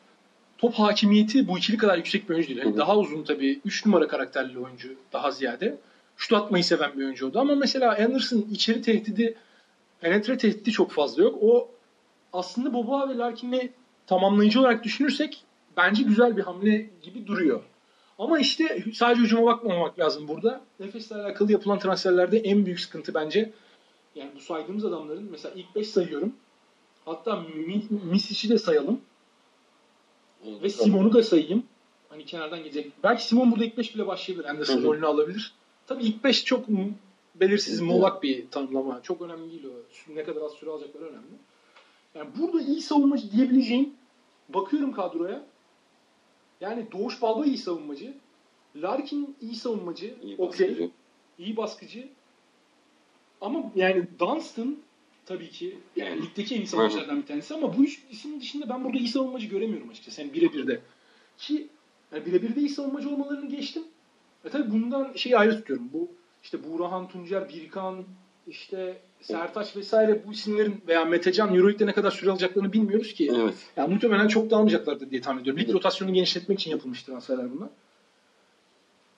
[0.57, 2.59] top hakimiyeti bu ikili kadar yüksek bir oyuncu değil.
[2.59, 5.78] Yani daha uzun tabii 3 numara karakterli oyuncu daha ziyade.
[6.18, 7.39] Şut atmayı seven bir oyuncu oldu.
[7.39, 9.38] Ama mesela Anderson içeri tehdidi,
[10.01, 11.38] penetre tehdidi çok fazla yok.
[11.41, 11.70] O
[12.34, 13.72] aslında Boboa ve Larkin'i
[14.12, 15.43] tamamlayıcı olarak düşünürsek
[15.78, 17.62] bence güzel bir hamle gibi duruyor.
[18.20, 20.62] Ama işte sadece hücuma bakmamak lazım burada.
[20.80, 23.51] Efes'le alakalı yapılan transferlerde en büyük sıkıntı bence
[24.16, 26.34] yani bu saydığımız adamların mesela ilk 5 sayıyorum.
[27.05, 29.01] Hatta Mi- Misic'i de sayalım.
[30.64, 31.64] Ve Simon'u da sayayım.
[32.09, 32.91] Hani kenardan gelecek.
[33.03, 34.49] Belki Simon burada ilk 5 bile başlayabilir.
[34.49, 35.53] Anderson rolünü alabilir.
[35.88, 36.66] Tabii ilk 5 çok
[37.36, 39.03] belirsiz, muğlak bir tanımlama.
[39.03, 40.14] Çok önemli değil o.
[40.16, 41.36] Ne kadar az süre alacakları önemli.
[42.16, 44.01] Yani burada iyi savunmacı diyebileceğim
[44.54, 45.43] bakıyorum kadroya.
[46.62, 48.14] Yani Doğuş Balba iyi savunmacı.
[48.76, 50.16] Larkin iyi savunmacı.
[50.24, 50.89] İyi Okey.
[51.39, 52.08] İyi baskıcı.
[53.41, 54.78] Ama yani Dunstan
[55.26, 58.84] tabii ki yani ligdeki en iyi savunmacılardan bir tanesi ama bu üç isim dışında ben
[58.84, 60.22] burada iyi savunmacı göremiyorum açıkçası.
[60.22, 60.82] Yani birebir de.
[61.38, 61.68] Ki
[62.12, 63.84] yani birebir de iyi savunmacı olmalarını geçtim.
[64.45, 65.89] E tabii bundan şeyi ayrı tutuyorum.
[65.93, 66.12] Bu
[66.43, 68.04] işte Buğrahan Tuncer, Birkan,
[68.47, 73.32] işte Sertaç vesaire bu isimlerin veya Metecan Euroleague'de ne kadar süre alacaklarını bilmiyoruz ki.
[73.36, 73.55] Evet.
[73.78, 75.61] Yani muhtemelen çok da almayacaklardır diye tahmin ediyorum.
[75.61, 77.69] Lig rotasyonunu genişletmek için yapılmış transferler bunlar.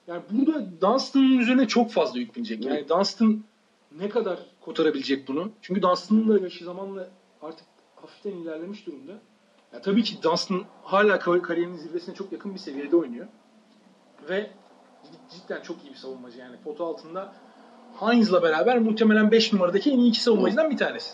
[0.08, 2.66] Yani burada Dunstan'ın üzerine çok fazla yük binecek.
[2.66, 3.44] Yani Dunstan
[4.00, 5.52] ne kadar kotarabilecek bunu?
[5.62, 7.08] Çünkü Dunstan'ın da yaşı zamanla
[7.42, 9.12] artık hafiften ilerlemiş durumda.
[9.74, 13.28] Ya tabii ki Dunstan hala kar- kariyerinin zirvesine çok yakın bir seviyede oynuyor.
[14.30, 14.50] Ve
[15.30, 16.56] cidden çok iyi bir savunmacı yani.
[16.64, 17.34] Potu altında
[18.00, 21.14] Heinz'la beraber muhtemelen 5 numaradaki en iyi iki savunmacıdan bir tanesi.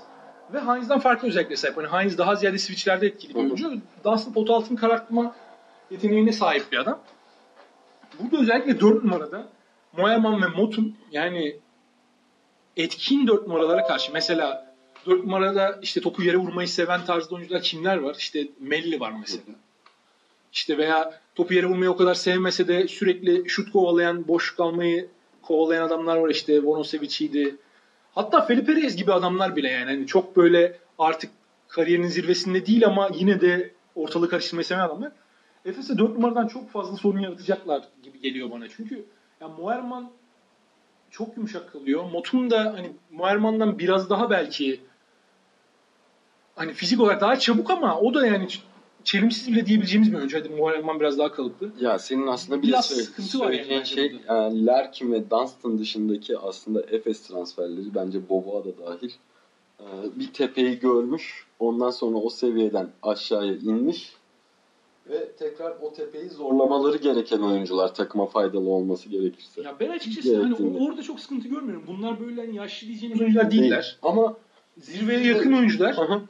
[0.54, 1.78] Ve Heinz'dan farklı özelliklere sahip.
[1.78, 3.74] Hani Heinz daha ziyade switchlerde etkili bir oyuncu.
[4.04, 5.36] Dunstan pot altını karartma
[5.92, 7.00] yeteneğine sahip bir adam.
[8.20, 9.48] Burada özellikle 4 numarada
[9.98, 11.56] Moerman ve Motun yani
[12.78, 14.74] etkin 4 numaralara karşı mesela
[15.06, 18.16] 4 numarada işte topu yere vurmayı seven tarzda oyuncular kimler var?
[18.20, 19.44] İşte Melli var mesela.
[20.54, 25.10] İşte veya topu yere vurmayı o kadar sevmese de sürekli şut kovalayan, boş kalmayı
[25.42, 27.56] kovalayan adamlar var işte Vonosevic'iydi.
[28.16, 31.32] Hatta Felipe Reyes gibi adamlar bile yani Hani çok böyle artık
[31.68, 35.12] kariyerinin zirvesinde değil ama yine de ortalığı karıştırmayı seven adamlar.
[35.66, 38.68] Efes'e 4 numaradan çok fazla sorun yaratacaklar gibi geliyor bana.
[38.68, 39.06] Çünkü
[39.42, 40.12] ya Moerman
[41.12, 42.04] çok yumuşak kalıyor.
[42.12, 44.82] Motun da hani Moerman'dan biraz daha belki
[46.56, 48.48] hani fizik olarak daha çabuk ama o da yani
[49.10, 50.40] çelimsiz bile diyebileceğimiz bir oyuncu.
[50.40, 51.72] Hadi Moerman biraz daha kalıplı.
[51.82, 55.80] Ya senin aslında bir Biraz de söyle- sıkıntı var yani şey yani Larkin ve Dunstan
[55.80, 59.12] dışındaki aslında Efes transferleri bence Boboa da dahil
[59.80, 59.86] e,
[60.20, 61.46] bir tepeyi görmüş.
[61.60, 64.14] Ondan sonra o seviyeden aşağıya inmiş
[65.10, 69.62] ve tekrar o tepeyi zorlamaları gereken oyuncular takıma faydalı olması gerekirse.
[69.62, 71.84] Ya ben açıkçası hani orada çok sıkıntı görmüyorum.
[71.88, 73.98] Bunlar böyle hani yaşlı diyeceğimiz oyuncular değiller.
[74.02, 74.36] Ama
[74.78, 75.98] Zirveye yakın oyuncular.
[75.98, 76.22] Hı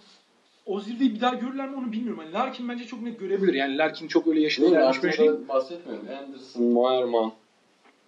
[0.69, 0.73] hı.
[0.73, 2.21] o zirveyi bir daha görürler mi onu bilmiyorum.
[2.23, 3.53] Yani Larkin bence çok net görebilir.
[3.53, 4.79] Yani Larkin çok öyle yaşlı Değil mi?
[4.79, 5.47] gelmiş bir şey.
[5.47, 6.07] Bahsetmiyorum.
[6.23, 7.31] Anderson, Moerman.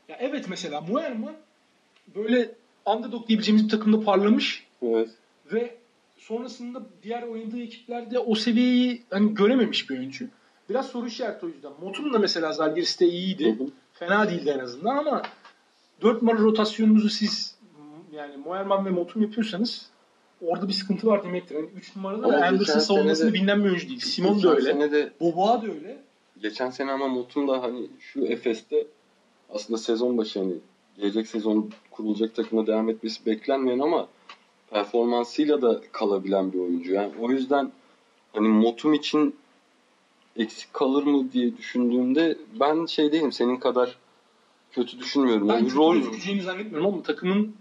[0.09, 1.33] Ya evet mesela Muerman
[2.15, 2.51] böyle
[2.85, 5.09] underdog diyebileceğimiz bir takımda parlamış Evet.
[5.53, 5.75] ve
[6.17, 10.25] sonrasında diğer oynadığı ekiplerde o seviyeyi hani görememiş bir oyuncu.
[10.69, 11.71] Biraz soru işareti o yüzden.
[11.81, 13.59] Motum da mesela Zalgiris'te iyiydi.
[13.59, 13.67] Hı hı.
[13.93, 15.21] Fena değildi en azından ama
[16.01, 17.55] 4 numara rotasyonunuzu siz
[18.11, 19.90] yani Moerman ve Motum yapıyorsanız
[20.41, 21.55] orada bir sıkıntı var demektir.
[21.55, 23.99] Yani 3 numarada da Anderson de- bilinen bir oyuncu değil.
[23.99, 24.91] Simon da öyle.
[24.91, 25.97] de Boboa da öyle.
[26.41, 28.87] Geçen sene ama Motum da hani şu Efes'te
[29.53, 30.53] aslında sezon başı hani
[30.97, 34.07] gelecek sezon kurulacak takıma devam etmesi beklenmeyen ama
[34.71, 36.93] performansıyla da kalabilen bir oyuncu.
[36.93, 37.71] Yani o yüzden
[38.33, 39.35] hani Motum için
[40.37, 43.97] eksik kalır mı diye düşündüğümde ben şey değilim senin kadar
[44.71, 45.49] kötü düşünmüyorum.
[45.49, 47.55] Ben Yani kötü rol gözükeceğini zannetmiyorum ama takımın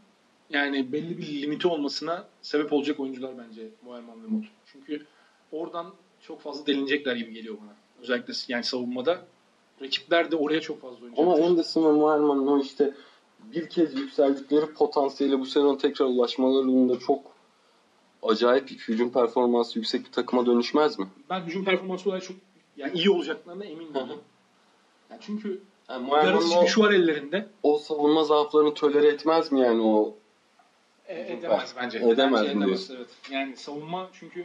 [0.50, 4.44] yani belli bir limiti olmasına sebep olacak oyuncular bence Moerman ve Mut.
[4.72, 5.06] Çünkü
[5.52, 5.86] oradan
[6.26, 7.74] çok fazla delinecekler gibi geliyor bana.
[8.02, 9.18] Özellikle yani savunmada.
[9.82, 11.34] Rakipler de oraya çok fazla oyuncu ama.
[11.34, 12.94] Anderson ve Moerman'ın o işte
[13.54, 17.20] bir kez yükseldikleri potansiyele bu sezon tekrar ulaşmalarında çok
[18.22, 21.06] acayip hücum performansı yüksek bir takıma dönüşmez mi?
[21.30, 22.36] Ben hücum performansı olarak çok
[22.76, 23.92] yani iyi olacaklarına eminim.
[25.10, 27.48] Yani çünkü Yani Moerman'ın güç var ellerinde.
[27.62, 30.14] o savunma zaaflarını tolere etmez mi yani o?
[31.10, 31.98] E, edemez bence.
[31.98, 33.08] Edemez Bence edemez, evet.
[33.30, 34.44] Yani savunma çünkü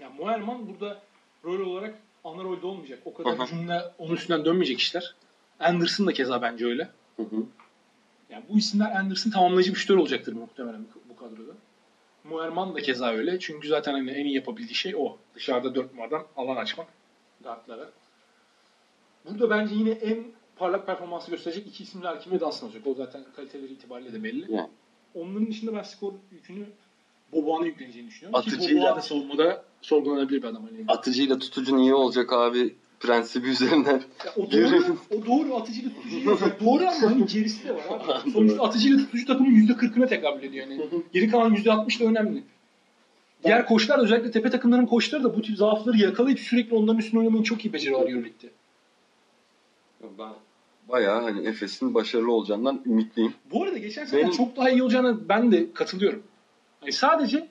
[0.00, 1.02] ya Moerman burada
[1.44, 1.94] rol olarak
[2.24, 2.98] ana rolde olmayacak.
[3.04, 3.44] O kadar Hı hı.
[3.46, 5.14] hücumla onun üstünden dönmeyecek işler.
[5.60, 6.88] Anderson da keza bence öyle.
[7.16, 7.44] Hı hı.
[8.30, 11.52] Yani bu isimler Anderson tamamlayıcı bir şütör olacaktır muhtemelen bu- kadroda.
[12.24, 13.38] Moerman da keza öyle.
[13.40, 15.16] Çünkü zaten hani en iyi yapabildiği şey o.
[15.34, 16.86] Dışarıda dört numaradan alan açmak
[17.42, 17.90] guardlara.
[19.24, 20.24] Burada bence yine en
[20.56, 22.86] parlak performansı gösterecek iki isim Larkin ve Dunstan olacak.
[22.86, 24.52] O zaten kaliteleri itibariyle de belli.
[24.52, 24.68] Yani.
[25.14, 26.64] Onların dışında ben skor yükünü
[27.32, 28.42] Boboğan'a yükleneceğini düşünüyorum.
[28.42, 30.62] Ki Atıcıyla- Boboğan da savunmada sorgulanabilir bir adam.
[30.62, 30.84] Hani.
[30.88, 34.02] Atıcıyla tutucun iyi olacak abi prensibi üzerinden.
[34.24, 36.24] Ya o doğru, o doğru atıcıyla tutucu.
[36.64, 38.30] Doğru ama hani gerisi de var abi.
[38.30, 40.88] Sonuçta atıcıyla tutucu takımın %40'ına tekabül ediyor yani.
[41.12, 42.42] Geri kalan %60 da önemli.
[43.44, 47.42] Diğer koçlar özellikle tepe takımların koçları da bu tip zaafları yakalayıp sürekli onların üstüne oynamayı
[47.44, 48.50] çok iyi beceriyorlar Euroleague'de.
[50.18, 50.32] Ben
[50.88, 53.34] bayağı hani Efes'in başarılı olacağından ümitliyim.
[53.50, 56.22] Bu arada geçen sene Benim- çok daha iyi olacağına ben de katılıyorum.
[56.82, 57.48] Yani sadece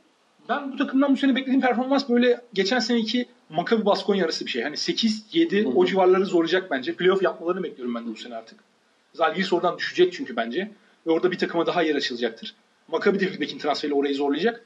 [0.50, 4.64] ben bu takımdan bu sene beklediğim performans böyle geçen seneki Maccabi Baskonya arası bir şey.
[4.64, 5.74] Hani 8-7 Hı hı.
[5.76, 6.94] o civarları zorlayacak bence.
[6.96, 8.60] Playoff yapmalarını bekliyorum ben de bu sene artık.
[9.14, 10.72] Zalgiris oradan düşecek çünkü bence.
[11.08, 12.56] Ve orada bir takıma daha yer açılacaktır.
[12.88, 14.66] Maccabi de Wilbeck'in transferiyle orayı zorlayacak.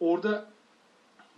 [0.00, 0.44] Orada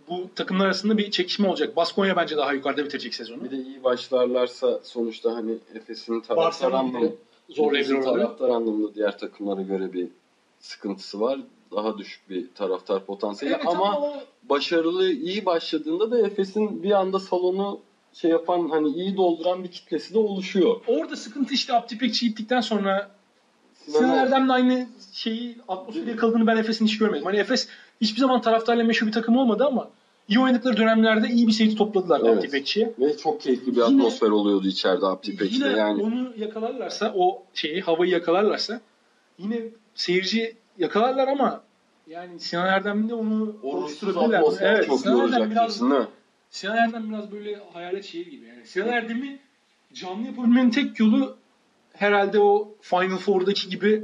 [0.09, 1.75] bu takımlar arasında bir çekişme olacak.
[1.75, 3.43] Baskonya bence daha yukarıda bitirecek sezonu.
[3.43, 7.11] Bir de iyi başlarlarsa sonuçta hani Efes'in taraftar anlamında
[7.49, 10.07] zorlayabilir taraftar anlamında diğer takımlara göre bir
[10.59, 11.39] sıkıntısı var.
[11.75, 17.19] Daha düşük bir taraftar potansiyeli Evet ama o- başarılı iyi başladığında da Efes'in bir anda
[17.19, 17.79] salonu
[18.13, 20.81] şey yapan hani iyi dolduran bir kitlesi de oluşuyor.
[20.87, 23.11] orada sıkıntı işte Abdi Pekçi gittikten sonra
[23.85, 27.25] Sinan Sinan Erdem- Erdem'le aynı şeyi atmosferi yakaladığını ben Efes'in hiç görmedim.
[27.25, 27.67] Hani Efes
[28.01, 29.89] hiçbir zaman taraftarla meşhur bir takım olmadı ama
[30.27, 32.37] iyi oynadıkları dönemlerde iyi bir seyirci topladılar Evet.
[32.37, 32.93] Abdi Pekçi'ye.
[32.99, 36.03] Ve çok keyifli bir Yine- atmosfer oluyordu içeride Abdi Pek'te Yine yani.
[36.03, 38.81] onu yakalarlarsa, o şeyi, havayı yakalarlarsa
[39.39, 39.61] yine
[39.95, 41.61] seyirci yakalarlar ama
[42.07, 44.43] yani Sinan Erdem de onu oluşturabilirler.
[44.61, 46.07] Evet, çok iyi Sinan Erdem olacak biraz, diyorsun değil mi?
[46.49, 48.45] Sinan Erdem biraz böyle hayalet şehir gibi.
[48.45, 49.39] Yani Sinan Erdem'i
[49.93, 51.37] canlı yapabilmenin tek yolu
[51.93, 54.03] herhalde o Final Four'daki gibi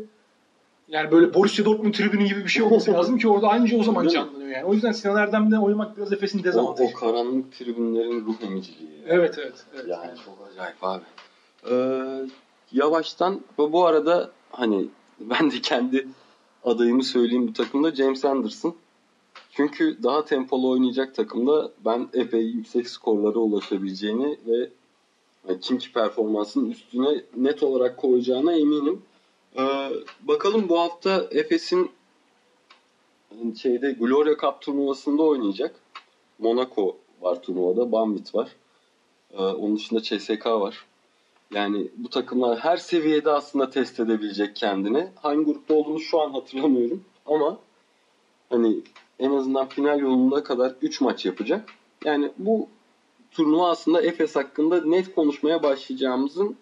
[0.87, 4.07] yani böyle Borussia Dortmund tribünü gibi bir şey olması lazım ki orada anca o zaman
[4.07, 4.65] canlanıyor yani.
[4.65, 6.95] O yüzden Sinan Erdem'le oynamak biraz Efes'in O, dezavantajı.
[6.95, 8.89] o karanlık tribünlerin ruh emiciliği.
[9.07, 9.65] Evet evet.
[9.75, 9.85] evet.
[9.87, 11.03] Yani çok acayip abi.
[11.69, 12.25] Ee,
[12.71, 14.85] yavaştan ve bu arada hani
[15.19, 16.07] ben de kendi
[16.63, 18.75] adayımı söyleyeyim bu takımda James Anderson.
[19.51, 24.69] Çünkü daha tempolu oynayacak takımda ben epey yüksek skorlara ulaşabileceğini ve
[25.47, 29.01] yani kimki performansının üstüne net olarak koyacağına eminim.
[29.57, 29.89] Ee,
[30.21, 31.91] bakalım bu hafta Efes'in
[33.61, 35.75] şeyde Gloria Cup turnuvasında oynayacak.
[36.39, 38.55] Monaco var turnuvada, Banvit var.
[39.33, 40.85] Ee, onun dışında CSK var.
[41.53, 45.07] Yani bu takımlar her seviyede aslında test edebilecek kendini.
[45.15, 47.03] Hangi grupta olduğunu şu an hatırlamıyorum.
[47.25, 47.59] Ama
[48.49, 48.75] hani
[49.19, 51.69] en azından final yoluna kadar 3 maç yapacak.
[52.05, 52.67] Yani bu
[53.32, 56.55] turnuva aslında Efes hakkında net konuşmaya başlayacağımızın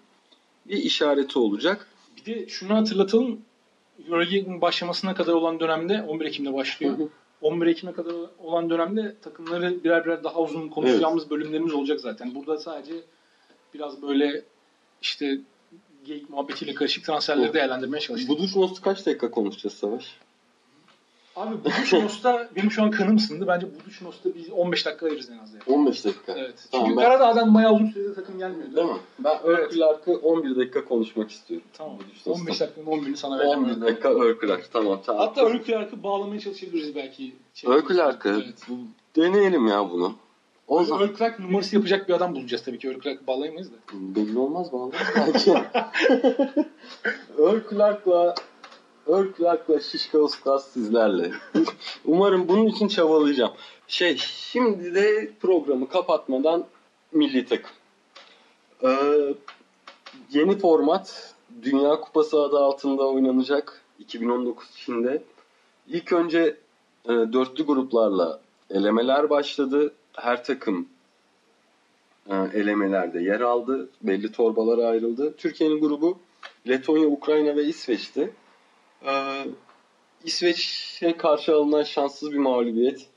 [0.66, 1.88] bir işareti olacak.
[2.18, 3.42] Bir de şunu hatırlatalım.
[4.06, 6.98] Euroleague'in başlamasına kadar olan dönemde 11 Ekim'de başlıyor.
[7.42, 8.14] 11 Ekim'e kadar
[8.44, 12.36] olan dönemde takımları birer birer daha uzun konuşacağımız bölümlerimiz olacak zaten.
[12.36, 12.94] Burada sadece
[13.74, 14.44] biraz böyle
[15.02, 15.40] işte
[16.06, 17.54] geyik muhabbetiyle karışık transferleri Evet.
[17.54, 18.30] değerlendirmeye çalıştık.
[18.30, 20.18] Bu Duşmos'u kaç dakika konuşacağız Savaş?
[21.38, 23.48] Abi Budućnos'ta benim şu an kanım ısındı.
[23.48, 25.64] Bence Budućnos'ta biz 15 dakika ayırırız en az yani.
[25.78, 26.34] 15 dakika.
[26.38, 26.56] Evet.
[26.72, 28.76] Tamam, Çünkü ben- Karadağ'dan bayağı uzun sürede takım gelmiyordu.
[28.76, 28.98] Değil mi?
[29.20, 31.68] Ben Örkülark'ı 11 dakika konuşmak istiyorum.
[31.74, 31.98] Tamam.
[32.26, 33.64] Bu 15 dakikanın 11'ini sana vereceğim.
[33.64, 34.70] 11 dakika Örkülark.
[34.74, 35.22] Tamam tamam.
[35.28, 37.36] Hatta Örkülark'ı bağlamaya çalışabiliriz belki.
[37.54, 38.68] Şey- Örkülark'ı Evet.
[39.16, 40.14] deneyelim ya bunu.
[40.68, 42.90] O zaman Örkülark numarası yapacak bir adam bulacağız tabii ki.
[42.90, 43.76] Örkülark'ı bağlayamayız da.
[43.94, 44.92] belli olmaz mı?
[45.16, 45.54] Belki.
[49.08, 51.32] Örkülark'la Örkülark'la Şişka Uskas sizlerle.
[52.06, 53.52] Umarım bunun için çabalayacağım.
[53.88, 56.66] Şey, şimdi de programı kapatmadan
[57.12, 57.72] milli takım.
[58.84, 59.36] Ee,
[60.32, 65.24] yeni format Dünya Kupası adı altında oynanacak 2019 içinde.
[65.88, 66.58] İlk önce
[67.06, 68.40] e, dörtlü gruplarla
[68.70, 69.94] elemeler başladı.
[70.14, 70.88] Her takım
[72.30, 73.90] e, elemelerde yer aldı.
[74.02, 75.34] Belli torbalara ayrıldı.
[75.38, 76.18] Türkiye'nin grubu
[76.68, 78.34] Letonya, Ukrayna ve İsveç'ti.
[79.06, 79.46] Ee,
[80.26, 83.08] İsveç'e karşı alınan şanssız bir mağlubiyet.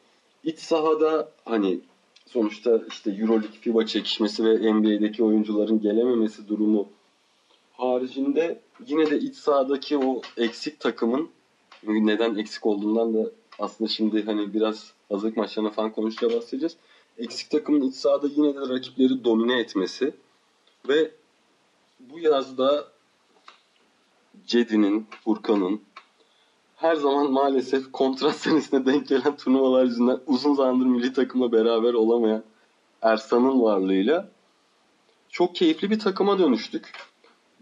[0.44, 1.80] İç sahada hani
[2.26, 6.88] sonuçta işte Euroleague FIBA çekişmesi ve NBA'deki oyuncuların gelememesi durumu
[7.72, 11.30] haricinde yine de iç sahadaki o eksik takımın
[11.82, 16.76] neden eksik olduğundan da aslında şimdi hani biraz hazırlık maçlarına falan konuşacağız bahsedeceğiz.
[17.18, 20.14] Eksik takımın iç sahada yine de rakipleri domine etmesi
[20.88, 21.10] ve
[22.00, 22.88] bu yazda
[24.46, 25.80] Cedi'nin, Furkan'ın
[26.76, 32.42] her zaman maalesef kontrat senesine denk gelen turnuvalar yüzünden uzun zamandır milli takımla beraber olamayan
[33.02, 34.28] Ersan'ın varlığıyla
[35.28, 36.92] çok keyifli bir takıma dönüştük.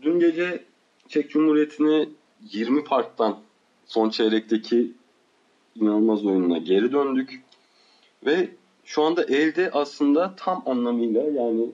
[0.02, 0.64] Dün gece
[1.08, 2.08] Çek Cumhuriyeti'ne
[2.52, 3.38] 20 parktan
[3.86, 4.92] son çeyrekteki
[5.74, 7.42] inanılmaz oyununa geri döndük.
[8.26, 8.50] Ve
[8.84, 11.66] şu anda elde aslında tam anlamıyla yani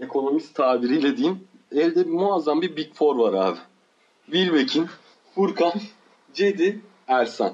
[0.00, 1.40] ekonomist tabiriyle diyeyim
[1.72, 3.58] elde muazzam bir Big Four var abi.
[4.32, 4.86] Wilbekin,
[5.34, 5.72] Furkan,
[6.34, 7.52] Cedi, Ersan.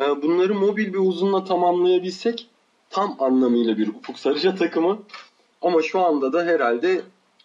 [0.00, 2.48] Ee, Bunları mobil bir uzunla tamamlayabilsek
[2.90, 4.98] tam anlamıyla bir Ufuk Sarıca takımı.
[5.62, 7.02] Ama şu anda da herhalde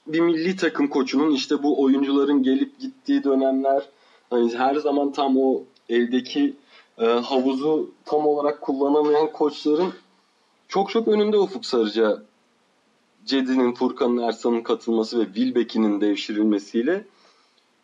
[0.08, 3.84] bir milli takım koçunun işte bu oyuncuların gelip gittiği dönemler
[4.30, 6.54] hani her zaman tam o eldeki
[6.98, 9.94] e, havuzu tam olarak kullanamayan koçların
[10.68, 12.24] çok çok önünde Ufuk Sarıca
[13.26, 17.06] Cedi'nin, Furkan'ın, Ersan'ın katılması ve Wilbekin'in devşirilmesiyle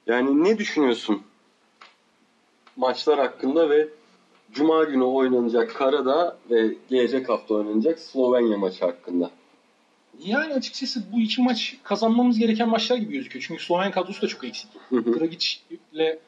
[0.07, 1.21] yani ne düşünüyorsun
[2.75, 3.87] maçlar hakkında ve
[4.51, 9.31] Cuma günü oynanacak Karadağ ve gelecek hafta oynanacak Slovenya maçı hakkında?
[10.19, 13.45] Yani açıkçası bu iki maç kazanmamız gereken maçlar gibi gözüküyor.
[13.47, 14.69] Çünkü Slovenya kadrosu da çok eksik.
[14.91, 15.47] Dragic
[15.93, 16.19] ile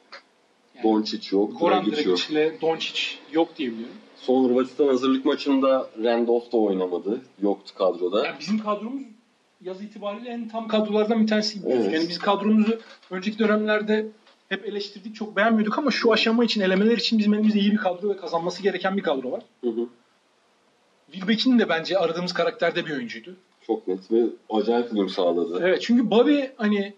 [0.84, 3.02] Doncic yok, Goran Dragic ile Doncic
[3.32, 3.96] yok diye biliyorum.
[4.18, 7.22] Son Hırvatistan hazırlık maçında Randolph da oynamadı.
[7.42, 8.26] Yoktu kadroda.
[8.26, 9.02] Yani bizim kadromuz
[9.66, 11.94] yaz itibariyle en tam kadrolardan bir tanesi Evet.
[11.94, 12.80] Yani biz kadromuzu
[13.12, 14.08] önceki dönemlerde
[14.50, 18.10] hep eleştirdik, çok beğenmiyorduk ama şu aşama için, elemeler için bizim elimizde iyi bir kadro
[18.10, 19.44] ve kazanması gereken bir kadro var.
[19.62, 19.88] Hı hı.
[21.12, 23.36] Wilbekin de bence aradığımız karakterde bir oyuncuydu.
[23.68, 25.60] Çok net ve acayip uyum sağladı.
[25.64, 26.94] Evet çünkü Bobby hani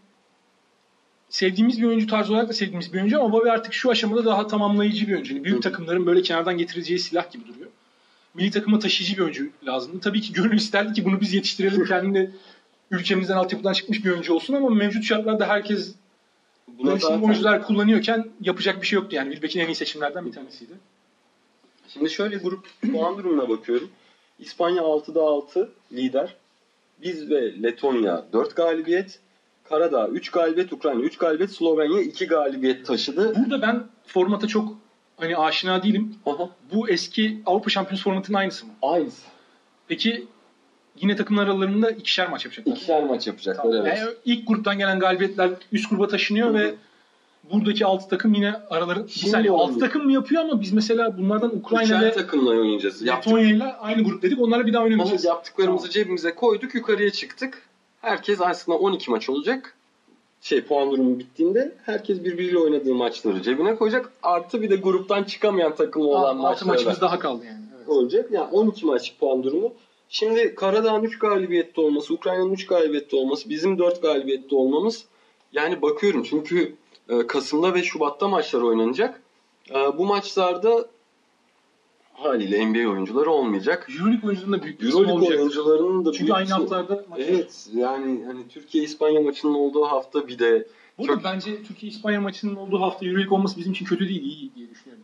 [1.30, 4.48] sevdiğimiz bir oyuncu tarzı olarak da sevdiğimiz bir oyuncu ama Bobby artık şu aşamada daha
[4.48, 5.34] tamamlayıcı bir oyuncu.
[5.34, 5.62] Yani büyük Hı.
[5.62, 7.70] takımların böyle kenardan getireceği silah gibi duruyor.
[8.34, 10.00] Milli takıma taşıyıcı bir oyuncu lazımdı.
[10.00, 12.30] Tabii ki gönül isterdi ki bunu biz yetiştirelim kendini
[12.92, 15.96] ülkemizden altyapıdan çıkmış bir oyuncu olsun ama mevcut şartlarda herkes
[16.68, 19.30] Buna mevsim zaten- oyuncular kullanıyorken yapacak bir şey yoktu yani.
[19.32, 20.74] Wilbeck'in en iyi seçimlerden bir tanesiydi.
[21.88, 23.90] Şimdi şöyle grup puan durumuna bakıyorum.
[24.40, 26.36] İspanya 6'da 6 lider.
[27.02, 29.20] Biz ve Letonya 4 galibiyet.
[29.70, 33.36] Karadağ 3 galibiyet, Ukrayna 3 galibiyet, Slovenya 2 galibiyet taşıdı.
[33.36, 34.74] Burada ben formata çok
[35.18, 36.16] hani aşina değilim.
[36.26, 38.72] Aha, Bu eski Avrupa Şampiyonası formatının aynısı mı?
[38.82, 39.22] Aynısı.
[39.88, 40.28] Peki
[41.02, 42.72] yine takımlar aralarında ikişer maç yapacaklar.
[42.74, 43.88] İkişer maç yapacaklar Tamam.
[43.88, 43.98] evet.
[43.98, 46.58] Yani ilk gruptan gelen galibiyetler üst gruba taşınıyor Hı hı.
[46.58, 46.74] ve
[47.54, 49.72] buradaki 6 takım yine araları bir saniye oldu.
[49.72, 53.06] 6 takım mı yapıyor ama biz mesela bunlardan Ukrayna ve takımla oynayacağız.
[53.06, 54.42] Letonya ile aynı grup dedik.
[54.42, 55.26] Onlarla bir daha oynamayacağız.
[55.26, 57.62] yaptıklarımızı cebimize koyduk, yukarıya çıktık.
[58.02, 59.74] Herkes aslında 12 maç olacak.
[60.42, 64.12] Şey puan durumu bittiğinde herkes birbiriyle oynadığı maçları cebine koyacak.
[64.24, 67.62] Artı bir de gruptan çıkamayan takımı olan 6 maçlara maçımız daha kaldı yani.
[67.78, 67.90] Evet.
[67.90, 68.32] olacak.
[68.32, 69.74] Yani 12 maç puan durumu.
[70.10, 75.06] Şimdi Karadağ'ın 3 galibiyette olması, Ukrayna'nın 3 galibiyette olması, bizim 4 galibiyette olmamız
[75.54, 76.76] yani bakıyorum çünkü
[77.10, 79.22] e, Kasım'da ve Şubat'ta maçlar oynanacak.
[79.70, 80.90] E, Bu maçlarda
[82.14, 83.88] haliyle NBA oyuncuları olmayacak.
[84.00, 85.40] Euroleague oyuncularının da büyük bir Euroleague olacak.
[85.40, 90.28] oyuncularının da Çünkü büyük aynı haftalarda maç Evet yani hani Türkiye İspanya maçının olduğu hafta
[90.28, 94.10] bir de Bu arada Çok- bence Türkiye-İspanya maçının olduğu hafta Euroleague olması bizim için kötü
[94.10, 95.04] değil, iyi diye düşünüyorum.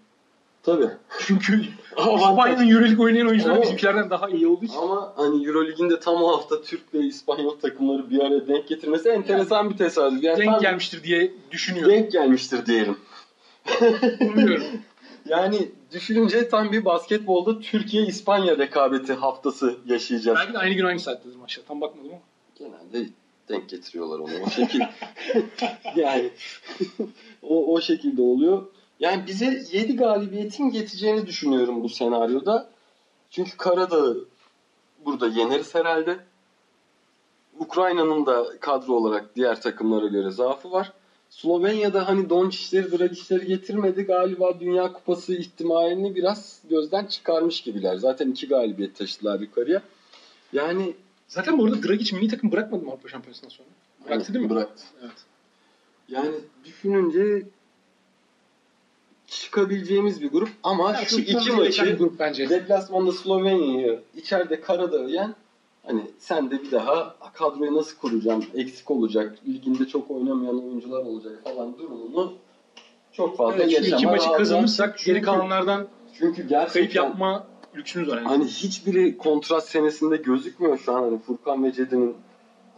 [0.63, 0.89] Tabii
[1.19, 1.61] Çünkü.
[1.97, 4.77] İspanya'nın Euroleague oynayan oyuncular Ama- bizimkilerden daha iyi olduğu için.
[4.77, 9.09] ama hani Eurolig'in de tam o hafta Türk ve İspanyol takımları bir araya denk getirmesi
[9.09, 10.23] enteresan bir tesadüf.
[10.23, 11.93] Yani denk gelmiştir diye düşünüyorum.
[11.93, 12.97] denk gelmiştir diyelim.
[14.19, 14.63] Umuyorum.
[15.25, 20.37] Yani düşününce tam bir basketbolda Türkiye-İspanya rekabeti haftası yaşayacağız.
[20.39, 21.63] Belki de aynı gün aynı saattedir maçlar.
[21.67, 22.21] Tam bakmadım ama.
[22.59, 23.09] Genelde
[23.49, 24.81] denk getiriyorlar onu o şekil.
[25.95, 26.29] yani
[27.41, 28.65] o, o şekilde oluyor.
[28.99, 32.69] Yani bize 7 galibiyetin yeteceğini düşünüyorum bu senaryoda.
[33.29, 34.25] Çünkü Karadağ'ı
[35.05, 36.17] burada yeneriz herhalde.
[37.59, 40.93] Ukrayna'nın da kadro olarak diğer takımlara göre zaafı var.
[41.29, 44.03] Slovenya'da hani Doncic'leri, Dragic'leri getirmedi.
[44.03, 47.95] Galiba Dünya Kupası ihtimalini biraz gözden çıkarmış gibiler.
[47.95, 49.81] Zaten iki galibiyet taşıdılar yukarıya.
[50.53, 50.95] Yani
[51.33, 53.67] Zaten bu arada Dragic milli takım bırakmadı mı Avrupa Şampiyonası'ndan sonra?
[54.05, 54.49] Bıraktı değil mi?
[54.49, 54.83] Bıraktı.
[55.01, 55.25] Evet.
[56.09, 56.35] Yani
[56.65, 57.47] düşününce
[59.41, 62.49] çıkabileceğimiz bir grup ama Ya, şu iki gereken bir maçı grup bence.
[62.49, 65.35] deplasmanda Slovenya'yı içeride Karadağ'ı yen
[65.85, 71.31] hani sen de bir daha kadroyu nasıl kuracağım eksik olacak liginde çok oynamayan oyuncular olacak
[71.43, 72.33] falan durumunu
[73.11, 75.87] çok fazla Evet, yaşama iki maçı kazanırsak Çünkü- geri kalanlardan
[76.19, 78.17] çünkü gerçekten kayıp yapma lüksümüz var.
[78.17, 78.27] Yani.
[78.27, 81.03] Hani hiçbiri kontrat senesinde gözükmüyor şu an.
[81.03, 82.15] Hani Furkan ve Cedi'nin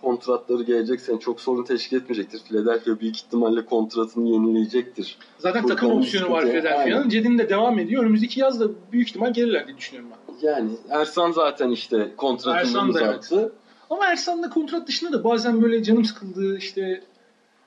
[0.10, 2.40] kontratları gelecek sene çok sorun teşkil etmeyecektir.
[2.40, 5.18] Philadelphia büyük ihtimalle kontratını yenileyecektir.
[5.40, 6.46] Zaten Furkan'ın takım opsiyonu var.
[6.46, 7.10] Philadelphia'nın.
[7.10, 8.04] Cedin de devam ediyor.
[8.04, 10.48] Önümüzdeki yaz da büyük ihtimal gelirler diye düşünüyorum ben.
[10.48, 13.54] Yani Ersan zaten işte kontratını Ersan da uzattı.
[13.90, 17.02] Ama Ersan'la kontrat dışında da bazen böyle canım sıkıldı işte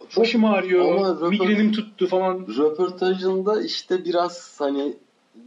[0.09, 2.47] Çok başım ağrıyor, röport- migrenim tuttu falan.
[2.59, 4.95] röportajında işte biraz hani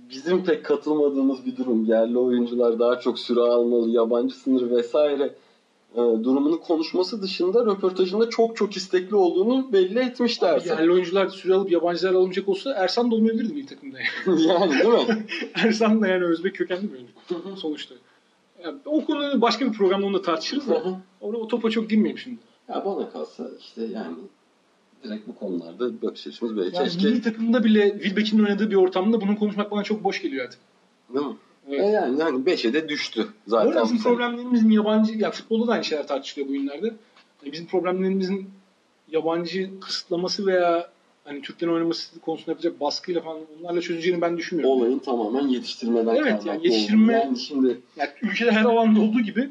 [0.10, 1.86] bizim pek katılmadığımız bir durum.
[1.86, 5.34] Yerli oyuncular daha çok süre almalı, yabancı sınır vesaire
[5.94, 10.78] e, durumunu konuşması dışında röportajında çok çok istekli olduğunu belli etmişti Ersan.
[10.78, 13.98] Yerli oyuncular süre alıp yabancılar alınacak olsa Ersan da olmayabilirdi milli takımda.
[14.00, 14.42] yani.
[14.48, 15.26] yani değil mi?
[15.56, 17.96] Ersan da yani Özbek kökenli bir oyuncu sonuçta.
[18.64, 22.18] Yani o konuyu başka bir programda onu da tartışırız da orada o topa çok girmeyeyim
[22.18, 22.39] şimdi.
[22.70, 24.16] Ya bana kalsa işte yani
[25.04, 26.78] direkt bu konularda bakış açımız böyle.
[26.78, 30.46] Yani Keşke milli takımda bile Wilbeck'in oynadığı bir ortamda bunu konuşmak bana çok boş geliyor
[30.46, 30.60] artık.
[31.14, 31.36] değil mi?
[31.72, 31.86] Evet.
[31.86, 33.84] E yani, yani 5'e de düştü zaten.
[33.84, 34.13] bizim bu sene.
[34.13, 36.93] problemlerimizin yabancı, ya futbolda da aynı şeyler tartışılıyor bu günlerde.
[37.43, 38.49] Yani bizim problemlerimizin
[39.11, 40.89] yabancı kısıtlaması veya
[41.24, 44.78] hani Türklerin oynaması konusunda yapacak baskıyla falan onlarla çözüleceğini ben düşünmüyorum.
[44.78, 47.13] Olayın tamamen yetiştirmeden Evet, yani yetiştirme-.
[47.13, 49.49] Yani şimdi Yani ülkede her alanda olduğu gibi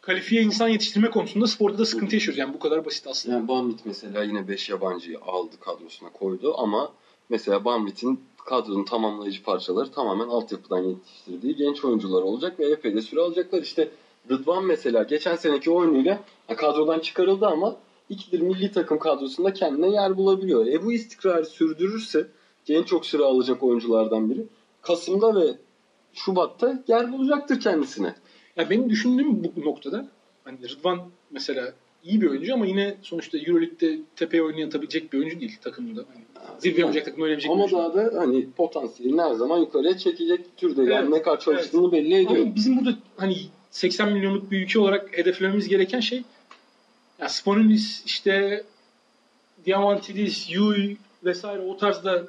[0.00, 2.38] kalifiye insan yetiştirme konusunda sporda da sıkıntı yaşıyoruz.
[2.38, 3.36] Yani bu kadar basit aslında.
[3.36, 6.92] yani Bambit mesela yine 5 yabancıyı aldı kadrosuna koydu ama
[7.28, 13.20] mesela Bambit'in kadronun tamamlayıcı parçaları tamamen altyapıdan yetiştirdiği genç oyuncular olacak ve epey de süre
[13.20, 13.62] alacaklar.
[13.62, 13.90] İşte
[14.30, 16.20] Rıdvan mesela geçen seneki oyunuyla
[16.56, 17.76] kadrodan çıkarıldı ama
[18.08, 20.66] ikidir milli takım kadrosunda kendine yer bulabiliyor.
[20.66, 22.26] E bu istikrarı sürdürürse
[22.64, 24.46] genç çok süre alacak oyunculardan biri.
[24.82, 25.56] Kasım'da ve
[26.12, 28.14] Şubat'ta yer bulacaktır kendisine.
[28.56, 30.08] Ya benim düşündüğüm bu noktada
[30.44, 31.72] hani Rıdvan mesela
[32.04, 36.04] iyi bir oyuncu ama yine sonuçta Euroleague'de tepeye oynayatabilecek bir oyuncu değil takımında.
[36.12, 36.24] Hani
[36.58, 40.82] zirve oynayacak takımda oynayabilecek Ama daha da hani potansiyelini her zaman yukarıya çekecek türde.
[40.82, 42.40] Yani Evet, ne kadar çalıştığını belli ediyor.
[42.40, 43.36] Ama bizim burada hani
[43.70, 46.22] 80 milyonluk bir ülke olarak hedeflememiz gereken şey
[47.20, 48.64] ya Spanoulis işte
[49.66, 52.26] Diamantidis, Yui vesaire o tarzda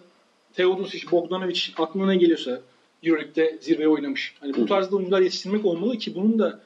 [0.53, 2.61] Teodosic, Bogdanovic aklına ne geliyorsa
[3.03, 4.35] Euroleague'de zirveye oynamış.
[4.39, 6.59] Hani bu tarzda oyuncular yetiştirmek olmalı ki bunun da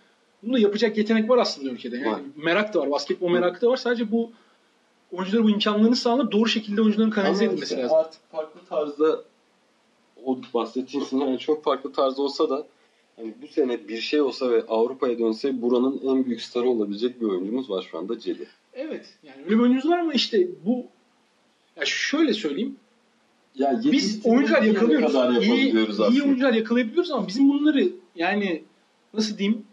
[0.43, 1.97] bunun da yapacak yetenek var aslında ülkede.
[1.97, 2.21] Yani Var.
[2.35, 3.77] merak da var, basketbol merakı da var.
[3.77, 4.31] Sadece bu
[5.11, 7.97] oyunculara bu imkanlarını sağlanıp doğru şekilde oyuncuların kanalize Ama edilmesi işte lazım.
[7.97, 9.23] artık farklı tarzda
[10.25, 12.67] o bahsettiğin isimler çok farklı tarzda olsa da
[13.15, 17.25] hani bu sene bir şey olsa ve Avrupa'ya dönse buranın en büyük starı olabilecek bir
[17.25, 18.47] oyuncumuz var şu anda Cedi.
[18.73, 19.13] Evet.
[19.23, 20.85] Yani öyle bir oyuncumuz var ama işte bu
[21.75, 22.75] ya şöyle söyleyeyim.
[23.55, 25.13] Ya Biz oyuncular yakalıyoruz.
[25.13, 25.73] kadar İyi,
[26.11, 28.63] iyi oyuncular yakalayabiliyoruz ama bizim bunları yani
[29.13, 29.63] nasıl diyeyim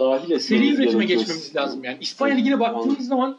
[0.00, 1.20] Dahil etmemiz seri üretime gerekiyor.
[1.20, 1.98] geçmemiz lazım yani.
[2.00, 3.36] İspanya Ligi'ne baktığımız zaman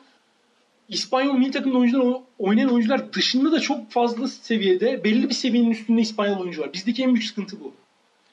[0.89, 6.01] İspanyol milli takımda oyuncular oynayan oyuncular dışında da çok fazla seviyede belli bir seviyenin üstünde
[6.01, 6.73] İspanyol oyuncu var.
[6.73, 7.73] Bizdeki en büyük sıkıntı bu.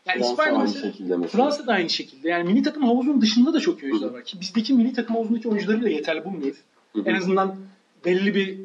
[0.06, 1.44] Yani Fransa İspanya aynı mesela, şekilde mesela.
[1.44, 2.28] Fransa da aynı şekilde.
[2.28, 5.48] Yani milli takım havuzunun dışında da çok iyi oyuncular var ki bizdeki milli takım havuzundaki
[5.48, 6.58] oyuncuları da yeterli bulmuyoruz.
[6.92, 7.08] Hı hı.
[7.10, 7.56] En azından
[8.04, 8.58] belli bir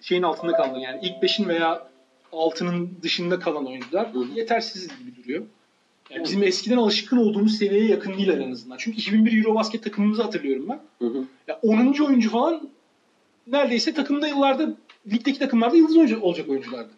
[0.00, 1.88] şeyin altında kalan yani ilk beşin veya
[2.32, 4.24] altının dışında kalan oyuncular Hı hı.
[4.34, 5.44] yetersiz gibi duruyor.
[6.10, 8.76] Yani bizim eskiden alışkın olduğumuz seviyeye yakın değiller en azından.
[8.76, 10.80] Çünkü 2001 Eurobasket takımımızı hatırlıyorum ben.
[11.06, 11.24] Hı hı.
[11.48, 12.04] Ya 10.
[12.04, 12.68] oyuncu falan
[13.46, 14.74] neredeyse takımda yıllarda
[15.12, 16.90] ligdeki takımlarda yıldız oyuncu olacak oyunculardı.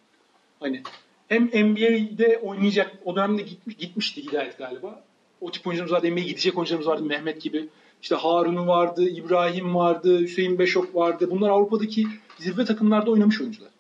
[0.61, 0.83] Hani
[1.29, 5.05] hem NBA'de oynayacak o dönemde gitmiş, gitmişti Hidayet galiba.
[5.41, 6.13] O tip oyuncularımız vardı.
[6.13, 7.03] NBA'ye gidecek oyuncularımız vardı.
[7.03, 7.69] Mehmet gibi.
[8.03, 11.29] İşte Harun'u vardı, İbrahim vardı, Hüseyin Beşok vardı.
[11.31, 12.07] Bunlar Avrupa'daki
[12.39, 13.71] zirve takımlarda oynamış oyuncular.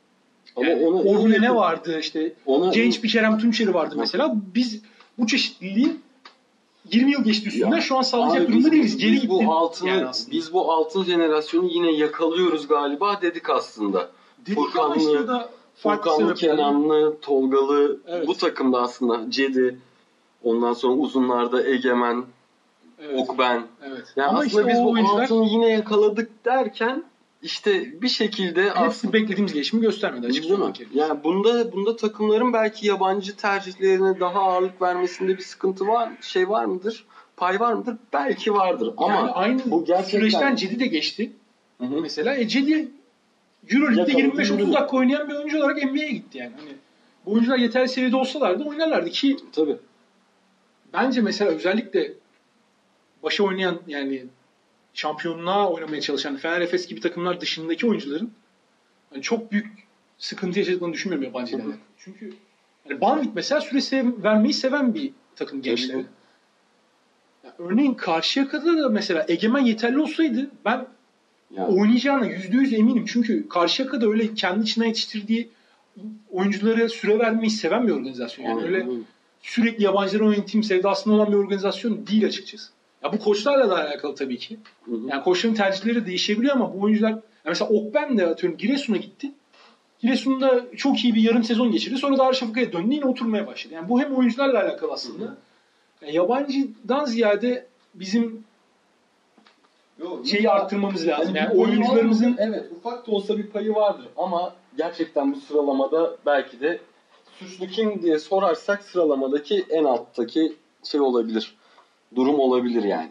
[0.56, 4.36] Ama Yani ona Orhun ne vardı işte Ona genç bir Kerem Tunçeri vardı mesela.
[4.54, 4.82] Biz
[5.20, 5.96] bu çeşitliliği
[6.92, 8.96] 20 yıl geçti üstünden Ya, şu an sağlayacak durumda biz- değiliz.
[8.96, 9.34] Geri biz gitti.
[9.46, 10.30] bu altını, yani aslında.
[10.30, 14.10] biz bu altın jenerasyonu yine yakalıyoruz galiba dedik aslında.
[14.46, 18.26] Dedik Furkan'lı, işte da Furkanlı, Kenanlı, Tolgalı Evet.
[18.28, 19.78] bu takımda aslında Cedi.
[20.44, 22.24] Ondan sonra uzunlarda Egemen,
[23.02, 23.20] Evet.
[23.20, 23.62] Okben.
[23.86, 24.04] evet.
[24.16, 27.04] Yani Ama aslında işte biz bu oyuncular altını yine yakaladık derken
[27.42, 30.58] işte bir şekilde hepsi aslında beklediğimiz gelişimi göstermedi açık Değil mi?
[30.64, 30.90] gerekirse.
[30.98, 36.64] Yani bunda bunda takımların belki yabancı tercihlerine daha ağırlık vermesinde bir sıkıntı var, şey var
[36.64, 37.04] mıdır?
[37.36, 37.96] Pay var mıdır?
[38.12, 41.32] Belki vardır ama yani aynı bu gerçekten- süreçten Cedi de geçti.
[41.78, 42.00] Hı hı.
[42.00, 42.88] Mesela e Cedi
[43.70, 44.72] Euroleague'de Yakaladı 25-30 Euroleague.
[44.80, 46.52] dakika oynayan bir oyuncu olarak NBA'ye gitti yani.
[46.60, 46.70] Hani
[47.26, 49.76] bu oyuncular yeterli seviyede olsalardı oynarlardı ki tabii.
[50.92, 52.12] bence mesela özellikle
[53.22, 54.24] başa oynayan yani
[54.94, 58.30] şampiyonluğa oynamaya çalışan Fener Efes gibi takımlar dışındaki oyuncuların
[59.10, 59.66] hani çok büyük
[60.18, 61.62] sıkıntı yaşadıklarını düşünmüyorum yabancı Hı hı.
[61.62, 61.78] ileride.
[61.98, 62.32] Çünkü
[62.88, 65.92] yani Banvit mesela süre sev- vermeyi seven bir takım gençleri.
[65.92, 66.06] Tabii.
[67.44, 70.86] Ya örneğin Karşıyaka'da da mesela Egemen yeterli olsaydı ben
[71.56, 73.04] Yani, oynayacağına %100 eminim.
[73.08, 75.48] Çünkü Karşıyaka'da öyle kendi içine yetiştirdiği
[76.30, 78.44] oyunculara süre vermeyi seven bir organizasyon.
[78.46, 78.86] Yani öyle
[79.42, 82.70] sürekli yabancıları oynatayım sevdasında olan bir organizasyon değil açıkçası.
[83.04, 84.58] Ya bu koçlarla da alakalı tabii ki.
[84.84, 85.08] Hı hı.
[85.08, 89.32] Yani koçların tercihleri değişebiliyor ama bu oyuncular mesela Okben de atıyorum Giresun'a gitti.
[90.00, 91.98] Giresun'da çok iyi bir yarım sezon geçirdi.
[91.98, 93.74] Sonra Darüşşafaka'ya döndü yine oturmaya başladı.
[93.74, 95.36] Yani bu hem oyuncularla alakalı aslında.
[96.02, 98.44] Yani yabancıdan ziyade bizim
[100.24, 101.36] şeyi arttırmamız lazım.
[101.36, 106.80] Yani, oyuncularımızın evet ufak da olsa bir payı vardır ama gerçekten bu sıralamada belki de
[107.38, 111.54] suçlu kim diye sorarsak sıralamadaki en alttaki şey olabilir.
[112.14, 113.10] Durum olabilir yani.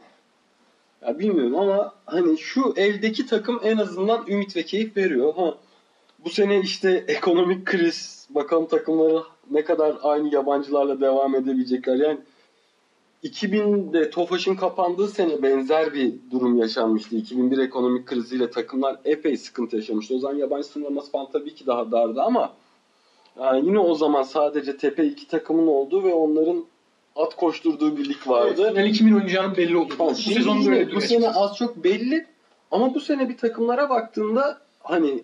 [1.02, 5.34] Ya bilmiyorum ama hani şu eldeki takım en azından ümit ve keyif veriyor.
[5.36, 5.58] Ha
[6.26, 11.96] bu sene işte ekonomik kriz bakalım takımları ne kadar aynı yabancılarla devam edebilecekler.
[11.96, 12.20] Yani
[13.24, 17.16] 2000'de Tofaş'ın kapandığı sene benzer bir durum yaşanmıştı.
[17.16, 20.16] 2001 ekonomik kriziyle takımlar epey sıkıntı yaşamıştı.
[20.16, 22.54] O zaman yabancı sınırlaması falan tabii ki daha dardı ama
[23.40, 26.66] yani yine o zaman sadece tepe iki takımın olduğu ve onların
[27.20, 28.74] at koşturduğu bir lig vardı.
[28.74, 29.94] final kimin oynayacağının belli oldu.
[29.98, 32.26] Tamam, bu sezon böyle bu sene az çok belli
[32.72, 35.24] ama bu sene bir takımlara baktığında hani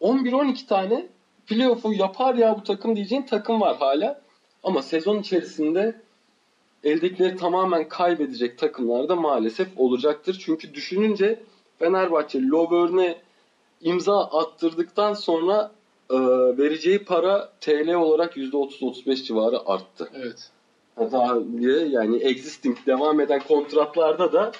[0.00, 1.06] 11-12 tane
[1.46, 4.20] playoff'u yapar ya bu takım diyeceğin takım var hala.
[4.62, 6.00] Ama sezon içerisinde
[6.84, 10.42] eldekileri tamamen kaybedecek takımlar da maalesef olacaktır.
[10.44, 11.42] Çünkü düşününce
[11.78, 13.16] Fenerbahçe Lovern'e
[13.80, 15.70] imza attırdıktan sonra
[16.10, 16.16] e,
[16.58, 20.10] vereceği para TL olarak %30-35 civarı arttı.
[20.14, 20.50] Evet.
[20.96, 24.52] Daha diye yani existing devam eden kontratlarda da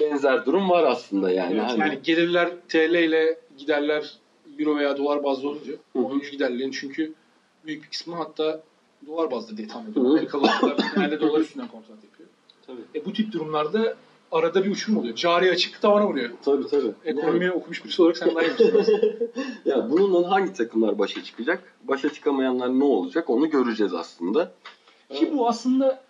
[0.00, 1.52] benzer durum var aslında yani.
[1.54, 4.14] Evet, Hani- yani gelirler TL ile giderler
[4.58, 7.12] euro veya dolar bazlı olunca oyuncu giderlerin çünkü
[7.66, 8.62] büyük bir kısmı hatta
[9.06, 10.10] dolar bazlı diye tahmin ediyorum.
[10.12, 12.28] Amerikalı oyuncular genelde dolar üstünden kontrat yapıyor.
[12.66, 13.00] Tabii.
[13.00, 13.94] E, bu tip durumlarda
[14.32, 15.14] arada bir uçurum oluyor.
[15.16, 16.30] Cari açık tavana vuruyor.
[16.44, 16.92] Tabii tabii.
[17.04, 18.52] Ekonomiyi okumuş birisi olarak sen daha iyi.
[19.64, 21.74] Ya bununla hangi takımlar başa çıkacak?
[21.84, 23.30] Başa çıkamayanlar ne olacak?
[23.30, 24.52] Onu göreceğiz aslında.
[25.14, 26.04] Ki bu aslında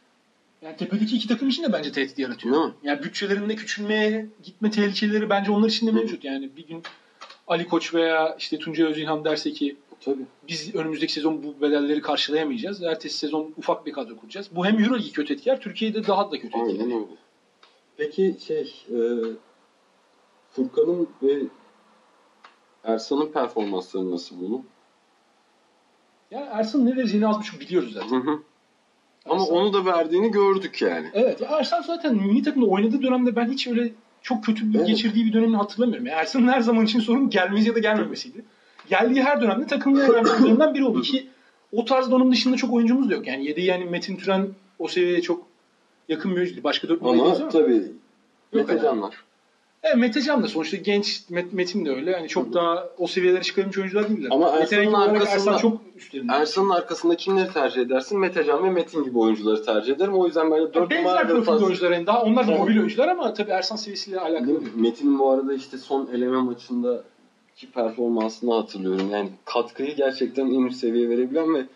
[0.63, 2.67] yani tepedeki iki takım için de bence tehdit yaratıyor.
[2.67, 2.73] Mi?
[2.83, 6.25] Yani bütçelerinde küçülmeye gitme tehlikeleri bence onlar için de mevcut.
[6.25, 6.83] Yani bir gün
[7.47, 10.27] Ali Koç veya işte Tuncay Özilhan derse ki Tabii.
[10.49, 12.83] biz önümüzdeki sezon bu bedelleri karşılayamayacağız.
[12.83, 14.47] Ertesi sezon ufak bir kadro kuracağız.
[14.51, 16.97] Bu hem Euroligi kötü etkiler, Türkiye'de daha da kötü Aynen etkiler.
[16.97, 17.07] öyle.
[17.97, 18.99] Peki şey e,
[20.51, 21.43] Furkan'ın ve
[22.85, 24.67] Ersan'ın performansları nasıl bunun?
[26.31, 28.09] Yani Ersan ne vereceğini az buçuk biliyoruz zaten.
[28.23, 28.43] Hı hı.
[29.29, 31.11] Ama onu da verdiğini gördük yani.
[31.15, 34.87] Evet ya Ersan zaten milli takımda oynadığı dönemde ben hiç öyle çok kötü bir Evet.
[34.87, 36.07] geçirdiği bir dönemini hatırlamıyorum.
[36.07, 38.45] Yani Ersan'ın her zaman için sorun gelmesi ya da gelmemesiydi.
[38.89, 41.27] Geldiği her dönemde takımın en önemli oyuncularından biri oldu ki
[41.73, 43.27] o tarzda onun dışında çok oyuncumuz da yok.
[43.27, 44.49] Yani yedi yani Metin Türen
[44.79, 45.47] o seviyeye çok
[46.09, 46.65] yakın bir oyuncu değil.
[46.65, 47.73] Başka dört numara Ama tabii
[48.53, 49.15] Yok Metecan var.
[49.87, 52.11] Evet Metecan da sonuçta genç Met, Metin de öyle.
[52.11, 54.29] Yani çok daha o seviyelere çıkarmış oyuncular değiller.
[54.33, 56.33] Ama Ersan'ın arkasında- Ersan çok üstlerinde.
[56.33, 58.19] Ersan'ın arkasında kimleri tercih edersin?
[58.19, 60.15] Metecan ve Metin gibi oyuncuları tercih ederim.
[60.15, 61.67] O yüzden ben de 4 Benzer numarada profilde fazla...
[61.67, 64.47] oyuncular yani daha onlar da mobil oyuncular ama tabii Ersan seviyesiyle alakalı.
[64.61, 64.73] Değil?
[64.75, 67.03] Metin bu arada işte son eleme maçında
[67.57, 69.11] ki performansını hatırlıyorum.
[69.13, 71.67] Yani katkıyı gerçekten en üst seviyeye verebilen ve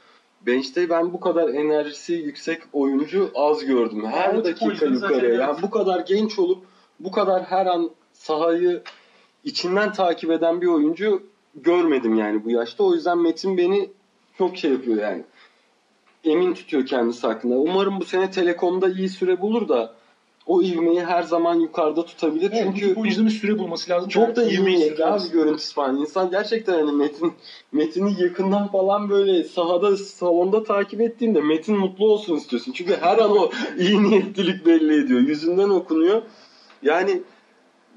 [0.47, 4.07] bench'te ben bu kadar enerjisi yüksek oyuncu az gördüm.
[4.07, 5.35] Her Yani dakika yukarıya.
[5.35, 6.65] Yani bu kadar genç olup
[7.01, 7.91] bu kadar her an
[8.29, 8.83] sahayı
[9.45, 11.23] içinden takip eden bir oyuncu
[11.55, 12.85] görmedim yani bu yaşta.
[12.85, 13.91] O yüzden Metin beni
[14.39, 15.23] çok şey yapıyor yani.
[16.25, 17.55] Emin tutuyor kendisi hakkında.
[17.55, 19.95] Umarım bu sene Telekom'da iyi süre bulur da
[20.47, 22.51] o ivmeyi her zaman yukarıda tutabilir.
[22.55, 24.09] Evet, Çünkü bu oyuncuların süre bulması lazım.
[24.09, 25.97] çok da süre abi görüntüsü falan.
[25.97, 27.33] İnsan gerçekten hani Metin
[27.73, 32.73] Metin'i yakından falan böyle sahada salonda takip ettiğinde Metin mutlu olsun istiyorsun.
[32.73, 35.21] Çünkü her an o iyi niyetlilik belli ediyor.
[35.21, 36.23] Yüzünden okunuyor.
[36.83, 37.23] Yani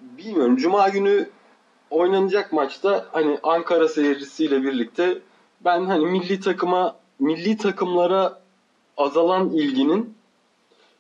[0.01, 0.57] bilmiyorum.
[0.57, 1.29] Cuma günü
[1.89, 5.17] oynanacak maçta hani Ankara seyircisiyle birlikte
[5.65, 8.41] ben hani milli takıma milli takımlara
[8.97, 10.13] azalan ilginin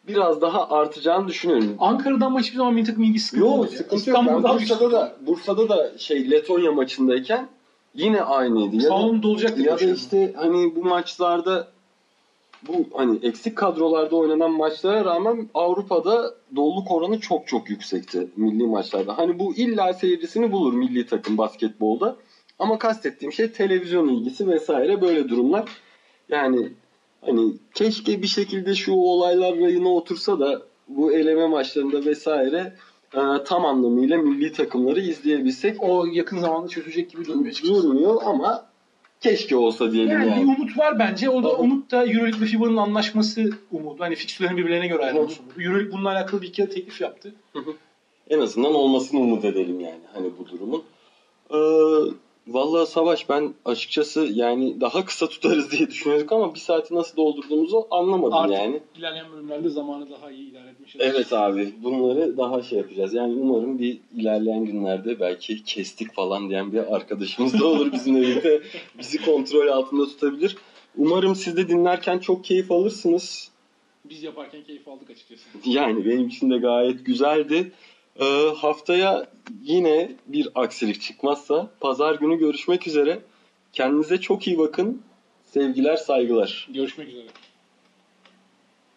[0.07, 1.75] biraz daha artacağını düşünüyorum.
[1.79, 3.77] Ankara'dan ama hiçbir zaman milli takım ilgisi Yok ya.
[3.77, 4.19] sıkıntı yok.
[4.27, 7.47] Ben Bursa'da da Bursa'da da şey Letonya maçındayken
[7.95, 8.81] yine aynıydı.
[8.81, 11.67] Salon dolacak diye ya da işte hani bu maçlarda
[12.67, 19.17] bu hani eksik kadrolarda oynanan maçlara rağmen Avrupa'da doluluk oranı çok çok yüksekti milli maçlarda.
[19.17, 22.15] Hani bu illa seyircisini bulur milli takım basketbolda.
[22.59, 25.69] Ama kastettiğim şey televizyon ilgisi vesaire böyle durumlar.
[26.29, 26.69] Yani
[27.21, 32.73] hani keşke bir şekilde şu olaylar rayına otursa da bu eleme maçlarında vesaire
[33.13, 35.83] e, tam anlamıyla milli takımları izleyebilsek.
[35.83, 37.55] O yakın zamanda çözecek gibi durmuyor.
[37.63, 38.70] Durmuyor ama
[39.21, 40.41] keşke olsa diyelim Yani, yani.
[40.41, 41.29] bir umut var bence.
[41.29, 44.03] O da umut da Euroleague ve FIBA'nın anlaşması umudu.
[44.03, 45.61] Hani fikstürlerin birbirlerine göre ayrılması umudu.
[45.61, 47.35] Euroleague bununla alakalı bir iki teklif yaptı.
[48.29, 50.83] En azından olmasını umut edelim yani hani bu durumun.
[51.51, 51.57] Ee,
[52.47, 57.87] vallahi Savaş ben açıkçası yani daha kısa tutarız diye düşünüyorduk ama bir saati nasıl doldurduğumuzu
[57.91, 58.79] anlamadım Artık yani.
[58.95, 60.95] ilerleyen bölümlerde zamanı daha iyi idare etmiş.
[60.99, 63.13] Evet abi bunları daha şey yapacağız.
[63.13, 68.61] Yani umarım bir ilerleyen günlerde belki kestik falan diyen bir arkadaşımız da olur bizimle birlikte
[68.99, 70.55] bizi kontrol altında tutabilir.
[70.97, 73.51] Umarım siz de dinlerken çok keyif alırsınız.
[74.05, 75.41] Biz yaparken keyif aldık açıkçası.
[75.65, 77.71] Yani benim için de gayet güzeldi.
[78.21, 78.25] Ee,
[78.57, 79.25] haftaya
[79.63, 83.19] yine bir aksilik çıkmazsa pazar günü görüşmek üzere.
[83.73, 85.01] Kendinize çok iyi bakın.
[85.45, 86.67] Sevgiler, saygılar.
[86.73, 87.27] Görüşmek üzere.